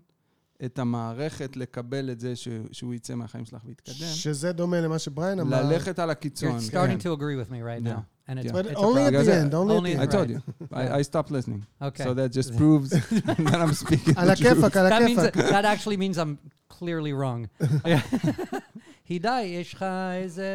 [0.65, 3.95] את המערכת לקבל את זה ש, שהוא יצא מהחיים שלך ויתקדם.
[3.95, 5.63] שזה דומה למה שבריין אמר.
[5.63, 6.57] ללכת על הקיצון.
[6.57, 6.77] You're כן.
[6.77, 7.99] starting to agree with me right now.
[8.29, 8.51] And it's, Yeah.
[8.53, 10.11] But it's only at the end, only Only at I the end.
[10.17, 10.39] told you.
[10.81, 11.61] I, I stopped listening.
[11.89, 12.03] Okay.
[12.05, 12.89] So that just proves
[13.51, 14.47] that I'm speaking על the truth.
[14.51, 15.51] הכיפאק, על that means הכיפאק.
[15.51, 16.35] that, actually means I'm
[16.73, 17.67] clearly wrong.
[19.09, 19.85] הידי, יש לך
[20.23, 20.47] איזה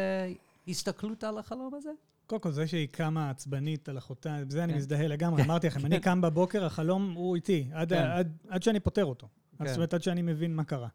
[0.67, 1.89] הסתכלות על החלום הזה?
[2.27, 4.77] קודם כל, זה שהיא קמה עצבנית על אחותה, בזה אני כן.
[4.79, 5.43] מזדהה לגמרי.
[5.43, 7.97] אמרתי לכם, אני קם בבוקר, החלום הוא איתי, כן.
[8.49, 9.27] עד שאני פותר אותו.
[9.63, 9.67] כן.
[9.67, 10.87] זאת אומרת, עד שאני מבין מה קרה.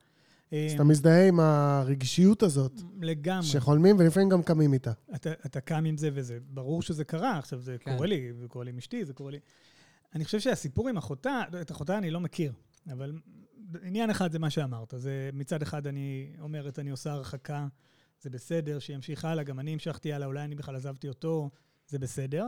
[0.53, 3.47] אז אתה מזדהה עם הרגישיות הזאת, לגמרי.
[3.47, 4.93] שחולמים ולפעמים גם קמים איתה.
[5.15, 7.95] אתה, אתה קם עם זה וזה, ברור שזה קרה, עכשיו זה כן.
[7.95, 9.39] קורה לי, זה קורה לי עם אשתי, זה קורה לי...
[10.15, 12.53] אני חושב שהסיפור עם אחותה, את אחותה אני לא מכיר,
[12.93, 13.13] אבל
[13.83, 14.95] עניין אחד זה מה שאמרת.
[14.97, 17.67] זה מצד אחד אני אומרת, אני עושה הרחקה,
[18.21, 21.51] זה בסדר, שימשיך הלאה, גם אני המשכתי הלאה, אולי אני בכלל עזבתי אותו,
[21.89, 22.47] זה בסדר,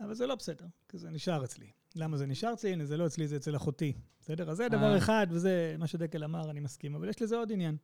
[0.00, 1.70] אבל זה לא בסדר, כי זה נשאר אצלי.
[1.98, 2.72] למה זה נשאר אצלי?
[2.72, 3.92] הנה, זה לא אצלי, זה אצל אחותי.
[4.20, 4.50] בסדר?
[4.50, 4.98] אז זה דבר אה.
[4.98, 7.76] אחד, וזה מה שדקל אמר, אני מסכים, אבל יש לזה עוד עניין.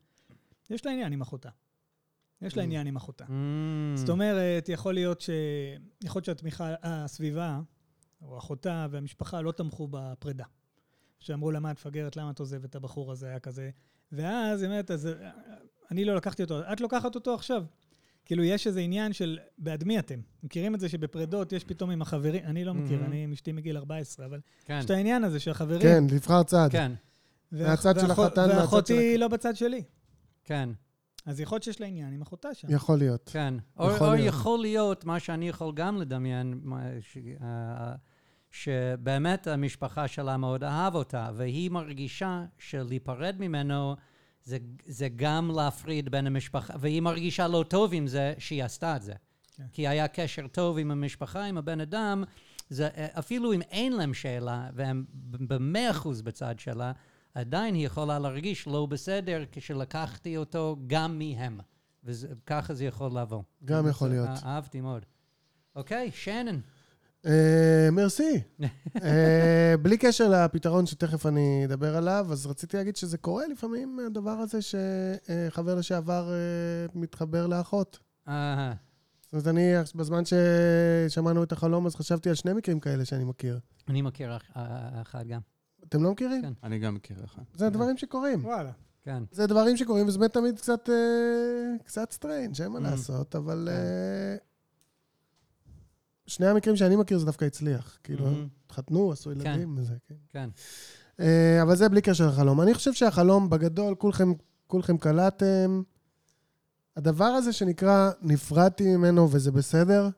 [0.70, 1.48] יש לה עניין עם אחותה.
[2.42, 2.64] יש לה Mm.
[2.66, 3.24] עניין עם אחותה.
[3.24, 3.28] Mm.
[3.94, 5.30] זאת אומרת, יכול להיות ש...
[6.04, 7.60] יכול להיות שהתמיכה, הסביבה,
[8.22, 10.44] או אחותה והמשפחה לא תמכו בפרידה.
[11.20, 13.70] שאמרו לה, מה את מפגרת, למה את עוזבת את הבחור הזה, היה כזה.
[14.12, 15.30] ואז היא אומרת, אז אה,
[15.90, 17.64] אני לא לקחתי אותו, את לוקחת אותו עכשיו.
[18.24, 20.20] כאילו, יש איזה עניין של בעד מי אתם.
[20.42, 23.04] מכירים את זה שבפרדות יש פתאום עם החברים, אני לא מכיר.
[23.04, 25.80] אני עם אשתי מגיל 14, אבל כן, יש את העניין הזה שהחברים...
[25.80, 26.68] כן, לבחר צד.
[26.72, 26.92] כן,
[27.52, 29.82] מהצד של החתן, מהצד ואחותי של- לא בצד שלי.
[30.44, 30.68] כן,
[31.26, 32.68] אז יכול להיות שיש לה עניין עם אחותה שם.
[32.70, 33.30] יכול להיות.
[33.32, 33.54] כן.
[33.78, 34.28] או יכול או להיות.
[34.34, 36.60] יכול להיות, מה שאני יכול גם לדמיין,
[37.00, 37.94] ש- אה,
[38.50, 43.96] שבאמת המשפחה שלה מאוד אהב אותה, והיא מרגישה שלהיפרד ממנו
[44.44, 49.02] זה, זה גם להפריד בין המשפחה, והיא מרגישה לא טוב עם זה שהיא עשתה את
[49.02, 49.12] זה.
[49.56, 49.64] כן.
[49.72, 52.24] כי היה קשר טוב עם המשפחה, עם הבן אדם,
[52.70, 56.92] זה, אה, אפילו אם אין להם שאלה, והם במאה אחוז בצד שלה,
[57.34, 61.60] עדיין היא יכולה להרגיש לא בסדר כשלקחתי אותו גם מהם.
[62.04, 63.42] וככה זה יכול לבוא.
[63.64, 64.28] גם יכול זה- להיות.
[64.28, 65.04] אה- אהבתי מאוד.
[65.76, 66.60] אוקיי, שנן.
[67.26, 68.42] אה, מרסי.
[69.02, 74.30] אה, בלי קשר לפתרון שתכף אני אדבר עליו, אז רציתי להגיד שזה קורה לפעמים, הדבר
[74.30, 76.36] הזה שחבר לשעבר אה,
[77.00, 77.98] מתחבר לאחות.
[78.28, 78.74] אהה,
[79.22, 83.58] זאת אומרת, אני, בזמן ששמענו את החלום, אז חשבתי על שני מקרים כאלה שאני מכיר.
[83.88, 84.50] אני מכיר אח-
[85.02, 85.40] אחד גם.
[85.88, 86.42] אתם לא מכירים?
[86.42, 86.52] כן.
[86.62, 87.42] אני גם מכיר אחד.
[87.54, 88.44] זה דברים שקורים.
[88.44, 88.70] וואלה.
[89.02, 89.22] כן.
[89.30, 90.88] זה דברים שקורים, וזה באמת תמיד קצת,
[91.84, 92.82] קצת strange, אין מה Mm.
[92.82, 93.68] לעשות, אבל...
[96.24, 96.30] כן.
[96.30, 97.98] אה, שני המקרים שאני מכיר זה דווקא הצליח.
[98.04, 98.30] כאילו.
[98.66, 100.14] התחתנו, עשו ילדים וזה, כן.
[100.28, 100.48] כן.
[101.20, 102.60] אה, אבל זה בלי קשר לחלום.
[102.60, 104.32] אני חושב שהחלום, בגדול, כולכם,
[104.66, 105.82] כולכם קלטתם.
[106.96, 110.08] הדבר הזה שנקרא נפרדתי ממנו וזה בסדר,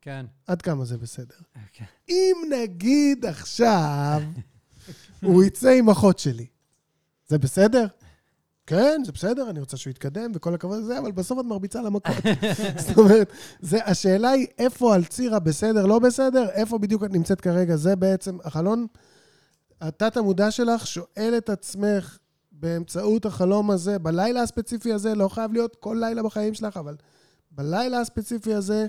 [0.00, 0.26] כן.
[0.46, 1.34] עד כמה זה בסדר?
[1.72, 1.84] כן.
[2.08, 4.22] אם נגיד עכשיו
[5.22, 6.46] הוא יצא עם אחות שלי,
[7.28, 7.86] זה בסדר?
[8.68, 12.16] כן, זה בסדר, אני רוצה שהוא יתקדם, וכל הכבוד לזה, אבל בסוף את מרביצה למכות.
[12.86, 17.40] זאת אומרת, זה, השאלה היא איפה על ציר הבסדר, לא בסדר, איפה בדיוק את נמצאת
[17.40, 17.76] כרגע.
[17.76, 18.86] זה בעצם, החלון,
[19.80, 22.18] התת-המודע שלך שואל את עצמך
[22.52, 26.96] באמצעות החלום הזה, בלילה הספציפי הזה, לא חייב להיות כל לילה בחיים שלך, אבל
[27.50, 28.86] בלילה הספציפי הזה,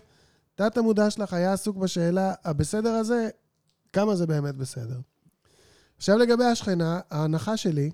[0.56, 3.30] תת-המודע שלך היה עסוק בשאלה, הבסדר הזה,
[3.94, 5.00] כמה זה באמת בסדר.
[5.98, 7.92] עכשיו לגבי השכנה, ההנחה שלי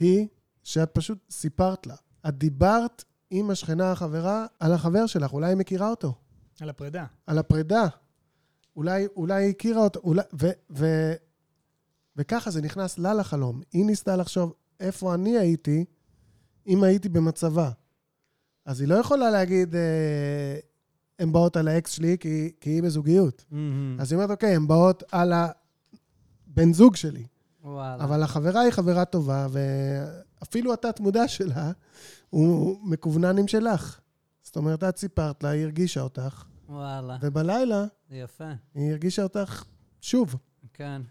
[0.00, 0.26] היא
[0.62, 1.94] שאת פשוט סיפרת לה.
[2.28, 6.14] את דיברת עם השכנה החברה על החבר שלך, אולי היא מכירה אותו,
[6.60, 7.04] על הפרידה.
[7.26, 7.86] על הפרידה.
[8.76, 11.12] אולי, אולי היא הכירה אותו, אולי, ו, ו,
[12.16, 13.60] וככה זה נכנס לה לחלום.
[13.72, 15.84] היא ניסתה לחשוב איפה אני הייתי
[16.66, 17.70] אם הייתי במצבה.
[18.64, 20.58] אז היא לא יכולה להגיד, אה,
[21.18, 23.44] הן באות על האקס שלי כי, כי היא בזוגיות.
[23.50, 23.96] מהמם.
[24.00, 27.26] אז היא אומרת, אוקיי, הן באות על הבן זוג שלי.
[27.64, 28.04] וואלה.
[28.04, 29.46] אבל החברה היא חברה טובה,
[30.42, 31.72] ואפילו התת-מודע שלה
[32.30, 34.00] הוא מקווננים שלך.
[34.42, 37.18] זאת אומרת, את סיפרת לה, היא הרגישה אותך, וואלה.
[37.22, 38.50] ובלילה זה יפה.
[38.74, 39.64] היא הרגישה אותך
[40.00, 40.36] שוב.
[40.72, 41.02] כן.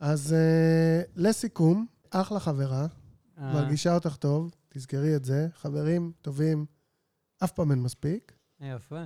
[0.00, 2.86] אז uh, לסיכום, אחלה חברה,
[3.38, 5.48] אה, מרגישה אותך טוב, תזכרי את זה.
[5.54, 6.66] חברים טובים,
[7.44, 8.32] אף פעם אין מספיק.
[8.60, 9.04] יפה.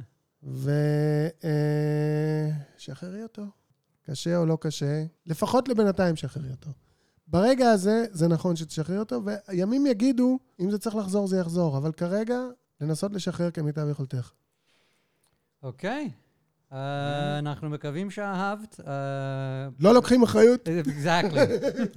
[2.78, 3.44] ושחררי אותו.
[4.02, 6.70] קשה או לא קשה, לפחות לבינתיים שחררי אותו.
[7.26, 11.78] ברגע הזה, זה נכון שתשחררי אותו, וימים יגידו, אם זה צריך לחזור, זה יחזור.
[11.78, 12.38] אבל כרגע,
[12.80, 14.32] לנסות לשחרר כמיטב יכולתך.
[15.62, 16.10] אוקיי.
[16.72, 18.80] אה, אנחנו מקווים שאהבת.
[18.86, 20.68] אה, לא לוקחים אחריות?
[20.68, 21.40] אקזקטלי.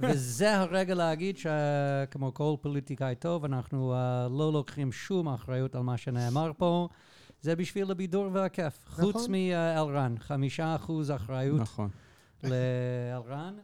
[0.00, 5.96] וזה הרגע להגיד שכמו כל פוליטיקאי טוב, אנחנו uh, לא לוקחים שום אחריות על מה
[5.96, 6.88] שנאמר פה.
[7.40, 8.78] זה בשביל הבידור והכיף.
[8.86, 9.12] נכון.
[9.12, 11.88] חוץ מאלרן, חמישה אחוז אחריות נכון.
[12.44, 13.54] לאלרן.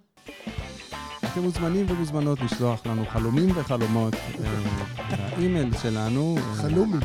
[1.25, 6.37] אתם מוזמנים ומוזמנות לשלוח לנו חלומים וחלומות אה, לאימייל שלנו.
[6.39, 6.97] אה, חלומי.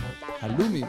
[0.42, 0.86] חלומים.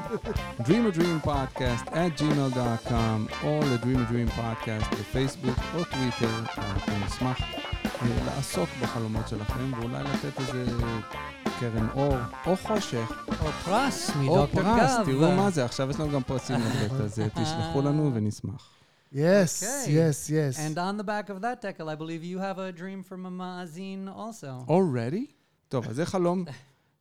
[0.59, 6.39] Dream a Dream Podcast at gmail.com או ל-Dream a Dream Podcast בפייסבוק או טוויטר.
[6.59, 7.41] אנחנו נשמח
[8.03, 10.65] אה, לעסוק בחלומות שלכם ואולי לתת איזה
[11.61, 12.17] קרן אור
[12.47, 14.99] או חושך או פרס או מדוקטור פרס.
[14.99, 15.05] גב.
[15.05, 18.80] תראו מה זה, עכשיו יש לנו גם פרסים לתת, אז אה, תשלחו לנו ונשמח.
[19.13, 19.93] Yes, Okay.
[19.93, 20.57] yes, yes.
[20.59, 23.31] And on the back of that, Tekel, I believe you have a dream from a
[23.31, 24.65] מאזין also.
[24.69, 25.33] Already?
[25.69, 26.45] טוב, אז זה חלום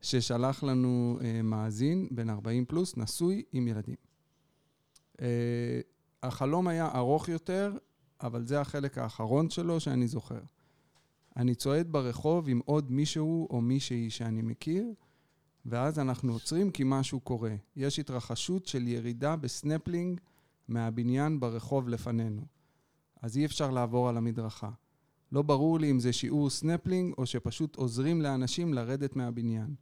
[0.01, 3.95] ששלח לנו uh, מאזין, בן 40 פלוס, נשוי עם ילדים.
[5.17, 5.21] Uh,
[6.23, 7.73] החלום היה ארוך יותר,
[8.21, 10.39] אבל זה החלק האחרון שלו שאני זוכר.
[11.37, 14.85] אני צועד ברחוב עם עוד מישהו או מישהי שאני מכיר,
[15.65, 17.55] ואז אנחנו עוצרים כי משהו קורה.
[17.75, 20.19] יש התרחשות של ירידה בסנפלינג
[20.69, 22.41] מהבניין ברחוב לפנינו.
[23.21, 24.69] אז אי אפשר לעבור על המדרכה.
[25.31, 29.75] לא ברור לי אם זה שיעור סנפלינג או שפשוט עוזרים לאנשים לרדת מהבניין.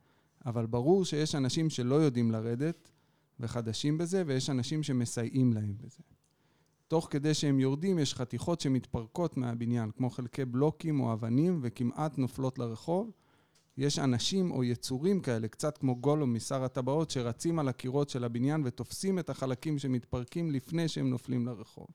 [0.45, 2.91] אבל ברור שיש אנשים שלא יודעים לרדת
[3.39, 6.03] וחדשים בזה, ויש אנשים שמסייעים להם בזה.
[6.87, 12.59] תוך כדי שהם יורדים, יש חתיכות שמתפרקות מהבניין, כמו חלקי בלוקים או אבנים, וכמעט נופלות
[12.59, 13.11] לרחוב,
[13.77, 18.61] יש אנשים או יצורים כאלה, קצת כמו גולום משר הטבעות, שרצים על הקירות של הבניין
[18.65, 21.87] ותופסים את החלקים שמתפרקים לפני שהם נופלים לרחוב.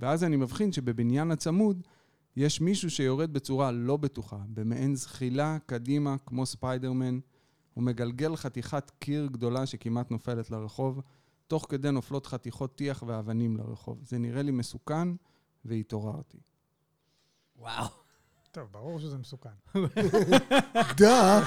[0.00, 1.82] ואז אני מבחין שבבניין הצמוד
[2.36, 7.18] יש מישהו שיורד בצורה לא בטוחה, במעין זחילה קדימה, כמו ספיידרמן,
[7.74, 11.00] הוא מגלגל חתיכת קיר גדולה שכמעט נופלת לרחוב,
[11.46, 13.98] תוך כדי נופלות חתיכות טיח ואבנים לרחוב.
[14.02, 15.08] זה נראה לי מסוכן,
[15.64, 16.38] והתעוררתי.
[17.56, 18.03] וואו.
[18.54, 19.50] טוב, ברור שזה מסוכן.
[20.98, 21.42] duh,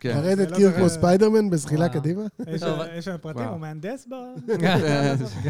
[0.00, 0.18] כן.
[0.18, 0.88] לרדת קיר לא כמו.
[0.88, 2.00] ספיידרמן בזחילה וואו.
[2.00, 2.22] קדימה?
[2.96, 3.44] יש לנו פרטים.
[3.44, 4.14] הוא מהנדס ב...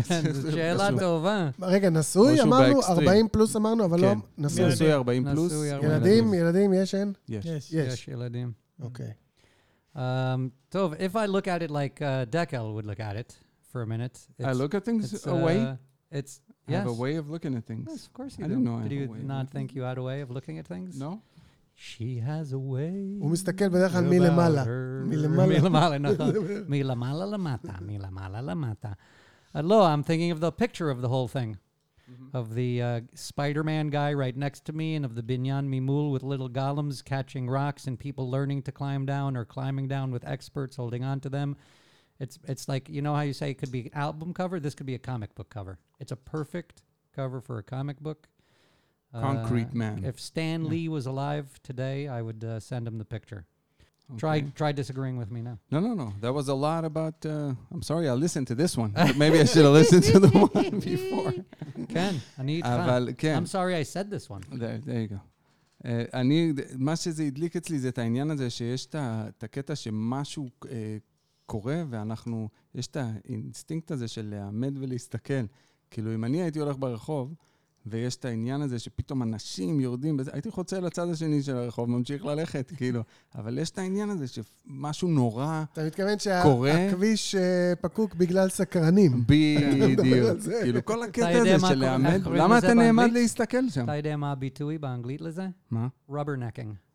[0.09, 0.89] כן, זו שאלה.
[0.99, 1.51] טובה.
[1.63, 3.09] רגע, נשוי אמרנו, באקסטרים.
[3.09, 4.19] 40 פלוס אמרנו, אבל לא כן.
[4.39, 4.63] נשוי.
[4.63, 4.75] ילדים.
[4.75, 5.53] נשוי 40 פלוס.
[5.53, 7.13] נשוי 40 ילדים, ילדים, יש אין?
[7.29, 7.73] יש.
[7.73, 8.09] יש.
[8.09, 8.53] ילדים.
[8.83, 9.13] אוקיי.
[9.97, 9.99] Um,
[10.69, 13.37] טוב, if I look at it like uh, Dekel would look at it
[13.73, 14.19] for a minute.
[14.45, 15.27] I look at things
[16.13, 16.66] it's, a way.
[16.66, 16.98] uh, it's, I have yes.
[16.98, 17.88] a way of looking at things.
[17.90, 18.54] Yes, of course you I do.
[18.56, 20.04] didn't know I Did have a you way of not looking think you had a
[20.04, 21.00] way of looking at things?
[21.00, 21.22] No?
[21.74, 23.18] She has a way.
[23.20, 24.64] הוא מסתכל בדרך כלל about מלמעלה.
[24.64, 25.06] her.
[25.06, 25.60] מלמעלה.
[25.60, 26.32] מלמעלה, נכון.
[26.68, 28.92] מלמעלה למטה, מלמעלה למטה.
[29.56, 31.58] Uh, לא, I'm thinking of the picture of the whole thing.
[32.34, 36.24] Of the uh, Spider-Man guy right next to me and of the Binyan Mimul with
[36.24, 40.76] little golems catching rocks and people learning to climb down or climbing down with experts
[40.76, 41.56] holding on to them.
[42.20, 44.60] It's, it's like, you know how you say it could be an album cover?
[44.60, 45.80] This could be a comic book cover.
[46.00, 46.84] It's a perfect
[47.16, 48.28] cover for a comic book.
[49.14, 50.04] Concrete Uh, man.
[50.06, 50.70] If Stan Yeah.
[50.72, 53.46] Lee was alive today, I would uh, send him the picture.
[54.18, 54.52] Try Okay.
[54.62, 55.58] try disagreeing with me now.
[55.74, 56.08] No, no, no.
[56.24, 57.26] That was a lot about.
[57.26, 58.92] Uh, I'm sorry, I listened to this one.
[58.92, 61.34] But maybe I should have listened to the one before.
[61.88, 62.66] כן, אני איתך.
[62.68, 63.38] אבל כן.
[63.44, 64.42] I'm sorry I said this one.
[64.60, 65.20] There, there you go.
[65.84, 69.76] Uh, אני, מה שזה הדליק אצלי זה את העניין הזה שיש את ה- את הקטע
[69.76, 70.68] שמשהו uh,
[71.47, 75.45] קורה ואנחנו, יש את האינסטינקט הזה של לעמד ולהסתכל.
[75.91, 77.35] כאילו, אם אני הייתי הולך ברחוב,
[77.89, 82.25] ויש את העניין הזה שפתאום אנשים יורדים, בזה, הייתי חוצה לצד השני של הרחוב, ממשיך
[82.25, 83.01] ללכת, כאילו.
[83.35, 86.73] אבל יש את העניין הזה שמשהו נורא אתה מתכוון קורה.
[86.73, 89.25] שהכביש אה, פקוק בגלל סקרנים.
[89.27, 90.39] בדיוק.
[90.63, 93.09] כאילו, כל הקטע הזה של קורה- לעמד, למה אתה נעמד?
[93.13, 93.85] להסתכל שם?
[93.85, 95.49] אתה יודע מה הביטוי באנגלית לזה?
[95.71, 95.89] מה?
[96.11, 96.86] rubbernecking.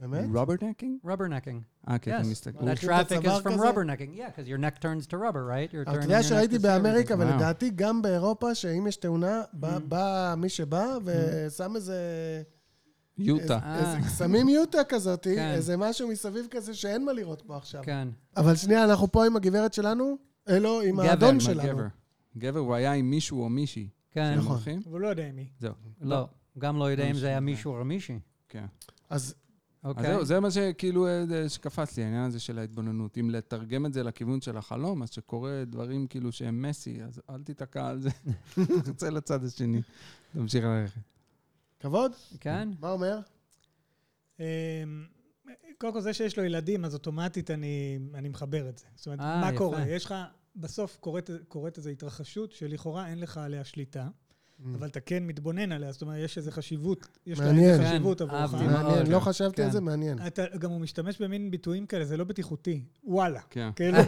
[0.00, 0.24] באמת?
[0.34, 0.98] rubbernecking?
[1.06, 1.88] rubbernecking.
[1.88, 2.28] אה, כן, אתה.
[2.28, 2.58] מסתכל.
[2.58, 4.16] הוא That traffic is from rubbernecking.
[4.16, 5.90] Yeah, because your neck turns to rubber, right?
[5.90, 7.14] אתה יודע שראיתי באמריקה.
[7.18, 11.96] ולדעתי גם באירופה, שאם יש תאונה, בא- בא מי שבא ושם איזה...
[13.18, 13.58] יוטה.
[14.18, 15.52] שמים יוטה כזאת, כן.
[15.54, 17.82] איזה משהו מסביב כזה שאין מה לראות פה עכשיו.
[17.84, 18.08] כן.
[18.36, 20.16] אבל שנייה, אנחנו פה עם הגברת שלנו?
[20.46, 21.78] לא, עם האדון עם שלנו.
[22.38, 22.58] גבר.
[22.60, 23.88] הוא היה עם מישהו או מישהי.
[24.10, 24.34] כן.
[24.38, 24.58] נכון.
[24.90, 25.48] אבל לא יודע מי.
[25.60, 25.72] זהו.
[26.00, 27.40] לא, גם לא יודע אם זה היה.
[27.40, 28.18] מישהו או מישהי.
[28.48, 28.64] כן.
[29.10, 29.34] אז
[29.84, 30.06] אז אוקיי.
[30.06, 33.18] זהו, זה מה שכאילו, אה, זה שקפץ לי, העניין הזה של ההתבוננות.
[33.18, 37.42] אם לתרגם את זה לכיוון של החלום, אז שקורה דברים כאילו שהם מסי, אז אל
[37.42, 38.10] תיתקע על זה.
[38.86, 39.82] תצא לצד השני.
[40.32, 41.00] תמשיך ללכת.
[41.80, 42.12] כבוד?
[42.40, 42.68] כן?
[42.80, 43.18] מה אומר?
[44.40, 44.44] אמ,
[45.78, 48.86] קודם כל, זה שיש לו ילדים, אז אוטומטית אני, אני מחבר את זה.
[48.94, 49.58] זאת אומרת, אה, מה יפה.
[49.58, 49.88] קורה?
[49.88, 50.14] יש לך,
[50.56, 54.08] בסוף קורית, קורית איזו התרחשות שלכאורה אין לך עליה שליטה,
[54.74, 57.70] אבל אתה כן מתבונן עליה, זאת אומרת, יש איזו חשיבות, יש לה מעניין.
[57.70, 58.40] איזו חשיבות כן, עבורך.
[58.40, 58.82] אהבתי מאוד.
[58.82, 59.24] מעניין, לא כן.
[59.24, 59.72] חשבתי על כן.
[59.72, 60.18] זה, מעניין.
[60.26, 62.80] אתה, גם הוא משתמש במין ביטויים כאלה, זה לא בטיחותי.
[63.04, 63.40] וואלה.
[63.50, 63.70] כן.
[63.76, 63.98] כאילו,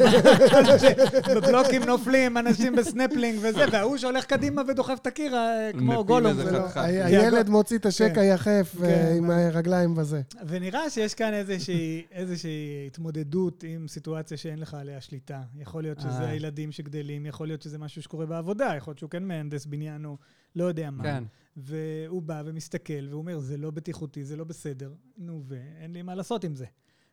[1.37, 6.38] בבלוקים נופלים, אנשים בסנפלינג וזה, וההוא שהולך קדימה ודוחף את הקיר, אה, כמו גולום.
[6.38, 8.21] לא- הילד מוציא את השקע כן.
[8.21, 10.23] היחף אה, עם הרגליים וזה.
[10.47, 15.42] ונראה שיש כאן איזושהי, איזושהי התמודדות עם סיטואציה שאין לך עליה שליטה.
[15.59, 16.29] יכול להיות שזה אה.
[16.29, 20.16] הילדים שגדלים, יכול להיות שזה משהו שקורה בעבודה, יכול להיות שהוא כן מהנדס בניין או
[20.57, 21.03] לא יודע מה.
[21.03, 21.25] כן.
[21.57, 24.92] והוא בא ומסתכל, והוא אומר, זה לא בטיחותי, זה לא בסדר.
[25.19, 26.66] נו, ואין לי מה לעשות עם זה.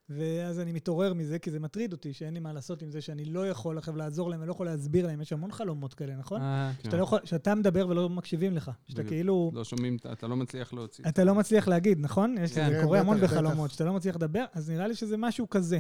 [0.10, 3.26] ואז אני מתעורר מזה, כי זה מטריד אותי, שאין לי מה לעשות עם זה, שאני
[3.26, 5.22] לא יכול עכשיו לעזור להם, אני לא יכול להסביר להם.
[5.22, 6.42] יש המון חלומות כאלה, נכון?
[6.42, 8.72] אה, שאתה לא יכול, שאתה מדבר ולא מקשיבים לך.
[8.88, 9.04] שאתה.
[9.04, 9.52] כאילו...
[9.54, 11.06] לא שומעים, אתה לא מצליח להוציא.
[11.08, 12.36] אתה לא מצליח להגיד, נכון?
[12.42, 12.70] יש כן.
[12.70, 13.34] זה כן, קורה בטח, המון בטח.
[13.34, 15.80] בחלומות, שאתה לא מצליח לדבר, אז נראה לי שזה משהו כזה.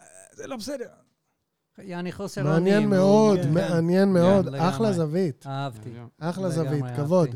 [0.00, 0.88] אה, זה לא בסדר.
[1.78, 3.52] יעני חוסר מעניין אונים, מאוד, הוא- כן.
[3.52, 4.54] מעניין מאוד.
[4.54, 5.46] אחלה זווית.
[5.46, 5.90] אהבתי.
[6.20, 6.84] אחלה זווית.
[6.96, 7.28] כבוד.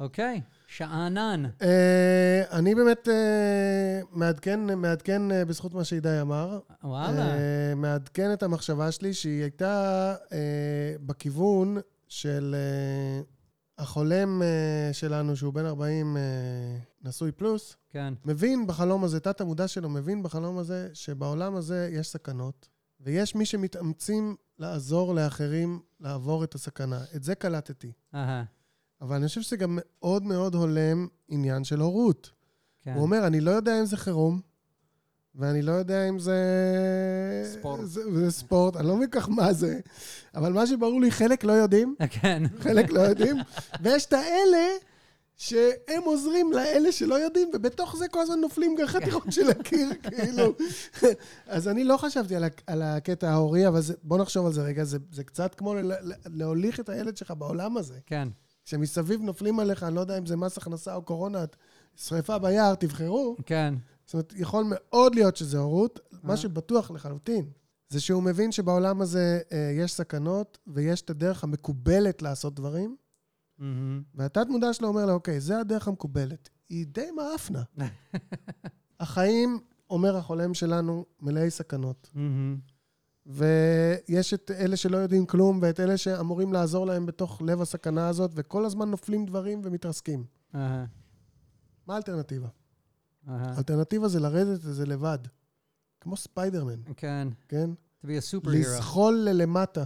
[0.00, 1.42] אוקיי, שאנן.
[1.62, 6.58] אה, אני באמת אה, מעדכן, מעדכן אה, בזכות מה שעידי אמר.
[6.84, 7.34] וואלה.
[7.76, 10.14] מעדכן את המחשבה שלי שהיא הייתה
[11.06, 12.54] בכיוון של
[13.78, 14.42] החולם
[14.92, 16.22] שלנו, שהוא בן 40 אה,
[17.04, 18.14] נשוי פלוס, כן.
[18.24, 22.68] מבין בחלום הזה, תת המודע שלו מבין בחלום הזה שבעולם הזה יש סכנות,
[23.02, 27.00] ויש מי שמתאמצים לעזור לאחרים לעבור את הסכנה.
[27.16, 27.92] את זה קלטתי.
[28.14, 28.44] אהה,
[29.00, 32.30] אבל אני חושב שזה גם מאוד מאוד הולם עניין של הורות.
[32.84, 32.94] כן.
[32.94, 34.40] הוא אומר, אני לא יודע אם זה חירום,
[35.34, 36.36] ואני לא יודע אם זה...
[37.52, 37.80] ספורט.
[37.84, 39.80] זה, זה ספורט, אני לא מבין כך מה זה,
[40.34, 42.42] אבל מה שברור לי, חלק לא יודעים, כן.
[42.60, 43.36] חלק לא יודעים,
[43.82, 44.68] ויש את האלה
[45.42, 50.54] שהם עוזרים לאלה שלא יודעים, ובתוך זה כל הזמן נופלים גם חתיכות של הקיר, כאילו.
[51.46, 54.84] אז אני לא חשבתי על, על הקטע ההורי, אבל זה, בוא נחשוב על זה רגע,
[54.84, 55.92] זה, זה קצת כמו ל-
[56.26, 57.98] להוליך את הילד שלך בעולם הזה.
[58.06, 58.28] כן.
[58.64, 61.44] כשמסביב נופלים עליך, אני לא יודע אם זה מס הכנסה או קורונה,
[61.96, 63.36] שריפה ביער, תבחרו.
[63.46, 63.74] כן.
[64.06, 66.00] זאת אומרת, יכול מאוד להיות שזה הורות.
[66.22, 67.50] מה שבטוח לחלוטין,
[67.88, 72.96] זה שהוא מבין שבעולם הזה אה, יש סכנות, ויש את הדרך המקובלת לעשות דברים.
[74.14, 76.48] והתת מודע שלו אומר לו, אוקיי, זה הדרך המקובלת.
[76.68, 77.62] היא די מאפנה.
[79.00, 82.10] החיים, אומר החולם שלנו, מלאי סכנות.
[82.14, 82.58] מהמם.
[83.26, 88.30] ויש את אלה שלא יודעים כלום, ואת אלה שאמורים לעזור להם בתוך לב הסכנה הזאת,
[88.34, 90.24] וכל הזמן נופלים דברים ומתרסקים.
[90.54, 92.48] מה האלטרנטיבה?
[93.26, 95.18] האלטרנטיבה זה לרדת לזה לבד.
[96.00, 97.28] כמו ספיידרמן, כן.
[97.48, 97.70] כן?
[98.02, 98.50] To be a superhero.
[98.50, 99.84] לזחול ללמטה,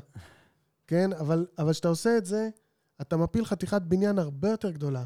[0.87, 1.13] כן?
[1.13, 2.49] אבל כשאתה עושה את זה,
[3.01, 5.05] אתה מפיל חתיכת בניין הרבה יותר גדולה.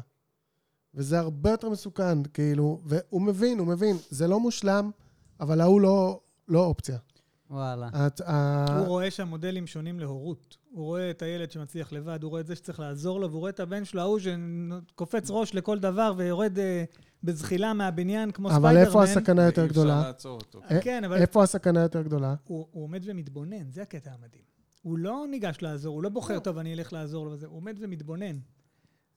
[0.93, 4.91] וזה הרבה יותר מסוכן, כאילו, והוא מבין, הוא מבין, זה לא מושלם,
[5.39, 6.97] אבל ההוא לא, לא אופציה.
[7.49, 7.89] וואלה.
[8.07, 8.65] את, ה...
[8.79, 10.57] הוא רואה שם מודלים שונים להורות.
[10.71, 13.49] הוא רואה את הילד שמצליח לבד, הוא רואה את זה שצריך לעזור לו, והוא רואה
[13.49, 16.83] את הבן שלו, ההוא שקופץ ראש לכל דבר ויורד אה,
[17.23, 18.85] בזחילה מהבניין כמו אבל ספיידרמן.
[18.85, 20.01] איפה הסכנה יותר אי אפשר גדולה?
[20.01, 20.61] לעצור אותו.
[20.71, 22.35] אה, כן, אבל איפה הסכנה יותר גדולה?
[22.43, 24.43] הוא, הוא עומד ומתבונן, זה הקטע המדהים.
[24.81, 28.37] הוא לא ניגש לעזור, הוא לא בוחר, טוב, אני אלך לעזור לו הוא עומד ומתבונן.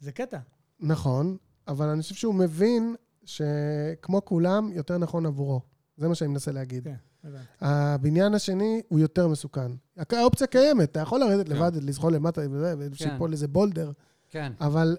[0.00, 0.38] זה קטע.
[0.80, 1.36] נכון,
[1.68, 5.60] אבל אני חושב שהוא מבין שכמו כולם, יותר נכון עבורו.
[5.96, 6.84] זה מה שאני מנסה להגיד.
[6.84, 7.44] כן, הבנתי.
[7.60, 9.72] הבניין השני הוא יותר מסוכן.
[9.96, 11.56] האופציה קיימת, אתה יכול לרדת כן.
[11.56, 12.88] לבד, לזחול למטה וזה, כן.
[12.92, 13.92] ושיפול איזה בולדר,
[14.30, 14.52] כן.
[14.60, 14.96] אבל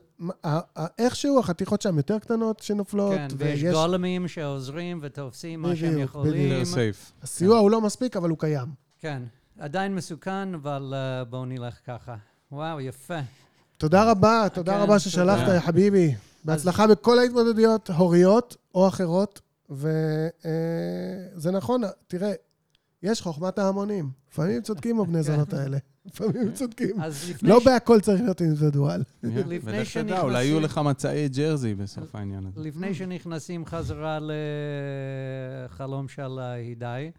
[0.97, 3.63] איכשהו החתיכות שם יותר קטנות שנופלות, כן, ויש.
[3.63, 6.51] גולמים שעוזרים ותופסים מה שהם בדיוק, יכולים.
[6.51, 7.11] יותר סייף.
[7.21, 8.67] הסיוע הוא לא מספיק, אבל הוא קיים.
[8.99, 9.23] כן.
[9.59, 12.15] עדיין מסוכן, אבל אה, בואו נלך ככה.
[12.51, 13.19] וואו, יפה.
[13.77, 15.47] תודה רבה, תודה כן, רבה ששלחת.
[15.55, 16.15] יא חביבי.
[16.43, 19.41] בהצלחה בכל ההתמודדויות, הוריות או אחרות.
[19.69, 19.91] וזה
[21.51, 22.31] נכון, תראה,
[23.03, 24.09] יש חוכמת ההמונים.
[24.31, 25.77] לפעמים צודקים הבני זונות האלה.
[26.05, 27.01] לפעמים צודקים.
[27.01, 29.03] אז לא בהכל צריך להיות אינדיבידואל.
[29.23, 32.61] לפני ולך תדע, שנכנסים- אולי יהיו לך מצעי ג'רזי בסוף העניין הזה.
[32.69, 34.19] לפני שנכנסים חזרה
[35.69, 37.11] לחלום של אה, הידי,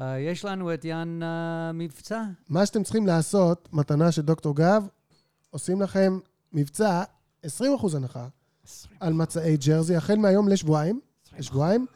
[0.00, 2.22] אה, יש לנו את ין אה, מבצע.
[2.48, 4.86] מה שאתם צריכים לעשות, מתנה של דוקטור גב,
[5.50, 6.18] עושים לכם
[6.52, 7.02] מבצע
[7.46, 7.48] 20%
[7.96, 8.26] הנחה
[9.00, 11.00] על מצעי ג'רזי, החל מהיום לשבועיים.
[11.38, 11.86] לשבועיים.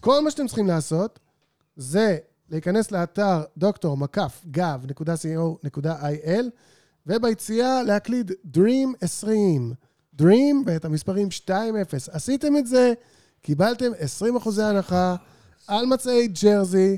[0.00, 1.18] כל מה שאתם צריכים לעשות
[1.76, 2.18] זה
[2.50, 6.44] להיכנס לאתר דוקטור מקף גב.co.il
[7.06, 9.72] וביציאה להקליד Dream 20.
[10.20, 10.24] Dream
[10.66, 11.50] ואת המספרים 2-0.
[12.10, 12.92] עשיתם את זה,
[13.42, 13.90] קיבלתם
[14.22, 15.16] 20% הנחה
[15.66, 16.96] על מצעי ג'רזי,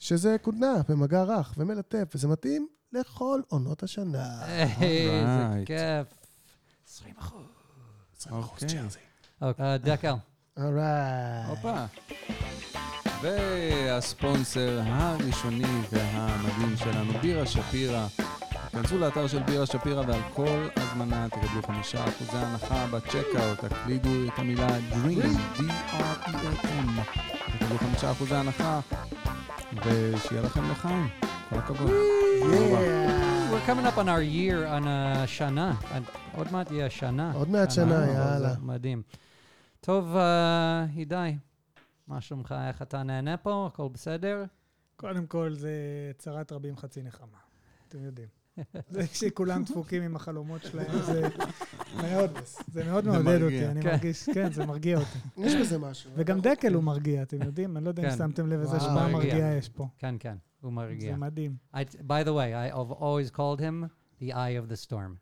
[0.00, 4.46] שזה כותנה במגע רך ומלטף, וזה מתאים לכל עונות השנה.
[4.80, 5.62] איזה.
[5.66, 6.14] כיף.
[6.88, 7.42] 20 אחוז.
[8.30, 8.68] אוקיי.
[9.42, 10.14] אוקיי, דקל.
[10.56, 11.48] אורייט.
[11.48, 11.84] הופה.
[13.22, 18.06] והספונסר הראשוני והמדהים שלנו, בירה שפירא.
[18.72, 24.38] כנסו לאתר של בירה שפירא ועל כל הזמנה תקבלו חמישה אחוזי הנחה בצ'קאוט, תקלידו את
[24.38, 27.16] המילה Dream, D-R-E-A-M,
[27.58, 28.80] תקבלו חמישה אחוזי הנחה,
[29.76, 31.08] ושיהיה לכם לחיים.
[31.48, 31.90] כל הכבוד.
[33.50, 35.74] We're coming up on our year, on השנה.
[36.36, 37.32] עוד מעט יהיה שנה.
[37.32, 38.54] עוד מעט שנה, יאללה.
[38.62, 39.02] מדהים.
[39.80, 41.36] טוב, אה, הידי,
[42.08, 42.54] מה שלומך?
[42.68, 43.68] איך אתה נהנה פה?
[43.72, 44.44] הכל בסדר?
[44.96, 45.70] קודם כל, זה
[46.18, 47.38] צרת רבים חצי נחמה.
[47.88, 48.39] אתם יודעים.
[48.90, 51.28] זה שכולם דפוקים עם החלומות שלהם, זה
[52.02, 52.30] מאוד,
[52.72, 53.42] זה מאוד מעודד.
[53.42, 53.90] אותי, אני כן.
[53.90, 55.18] מרגיש, כן, זה מרגיע אותי.
[55.36, 56.10] יש בזה משהו.
[56.14, 57.76] וגם דקל הוא מרגיע, אתם יודעים?
[57.76, 58.16] אני לא יודע אם כן.
[58.16, 59.08] שמתם לב איזה מרגיע.
[59.12, 59.88] מרגיעה יש פה.
[59.98, 61.12] כן, כן, הוא מרגיע.
[61.12, 61.56] זה מדהים.
[61.74, 63.84] By the way, I, have always called him
[64.22, 65.16] the eye of the storm.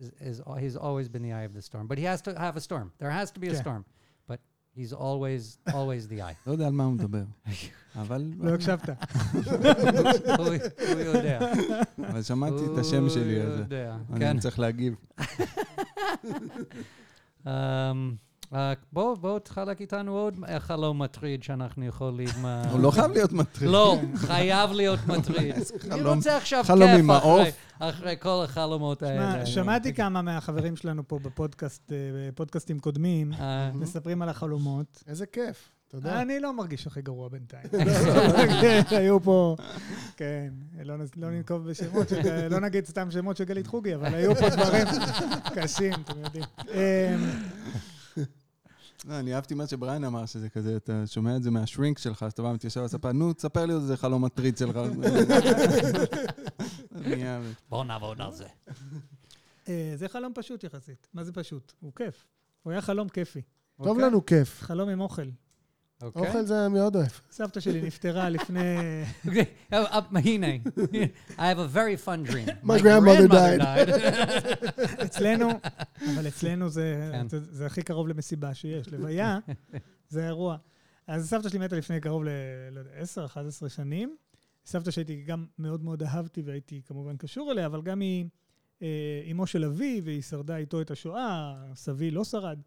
[0.00, 2.60] Is he's always been the eye of the storm, but he has to have a
[2.60, 2.92] storm.
[2.98, 3.60] There has to be a Yeah.
[3.64, 3.84] storm,
[4.78, 6.36] he's always always the eye.
[6.46, 7.24] לא יודע על מה הוא מדבר,
[7.96, 8.88] אבל לא הקשבת.
[10.38, 11.52] הוא יודע.
[11.98, 13.96] אבל שמעתי את השם שלי, הוא אז יודע.
[14.10, 14.38] אני כן.
[14.38, 14.94] צריך להגיב.
[18.48, 18.56] Um, uh,
[18.92, 22.28] בוא, בוא תחלק איתנו עוד חלום מטריד שאנחנו יכולים...
[22.28, 23.70] uh, הוא לא חייב להיות מטריד.
[23.70, 25.54] לא, חייב להיות מטריד.
[25.92, 26.88] אני רוצה עכשיו חלום
[27.44, 29.46] כיף אחרי- כל החלומות האלה.
[29.46, 31.96] שמע, שמעתי כמה מהחברים שלנו פה בפודקאסט, אה,
[32.28, 35.02] בפודקאסטים קודמים, אה, מספרים על החלומות.
[35.06, 36.22] איזה כיף, תודה.
[36.22, 37.64] אני לא מרגיש הכי גרוע בינתיים.
[38.98, 39.56] היו פה,
[40.16, 40.48] כן,
[40.84, 42.12] לא לא ננקוב בשמות,
[42.50, 44.86] לא נגיד סתם שמות של גלית חוגי, אבל היו פה דברים
[45.54, 46.44] קשים, אתם יודעים.
[49.04, 52.32] לא, אני אהבתי מה שבריין אמר, שזה כזה, אתה שומע את זה מהשרינק שלך, אז
[52.32, 54.76] אתה בא מתיישב על הספה, נו, תספר לי איזה חלום מטריד שלך.
[57.68, 58.46] בואו נעבוד על זה.
[59.68, 61.08] אה, זה חלום פשוט יחסית.
[61.14, 61.72] מה זה פשוט?
[61.80, 62.26] הוא כיף.
[62.62, 63.42] הוא היה חלום כיפי.
[63.76, 64.04] טוב אוקיי?
[64.04, 64.62] לנו כיף.
[64.62, 65.28] חלום עם אוכל.
[66.02, 66.22] אוקיי.
[66.22, 67.08] אוכל זה מאוד אוהב.
[67.30, 68.74] סבתא שלי נפטרה לפני...
[69.26, 70.46] Okay, uh, uh, הנה.
[71.36, 72.66] I have a very fun dream.
[72.66, 73.34] My grandmother
[75.04, 75.48] אצלנו,
[76.14, 77.28] אבל אצלנו זה, כן.
[77.28, 78.88] זה, זה הכי קרוב למסיבה שיש.
[78.88, 79.38] לוויה,
[80.08, 80.56] זה אירוע.
[81.06, 82.28] אז סבתא שלי מתה לפני קרוב ל...
[82.70, 82.90] לא יודע,
[83.64, 84.16] 10-11 שנים.
[84.66, 88.24] סבתא שהייתי גם מאוד מאוד אהבתי והייתי כמובן קשור אליה, אבל גם היא
[88.82, 92.58] אה, אמו של אבי, והיא שרדה איתו את השואה, סבי לא שרד.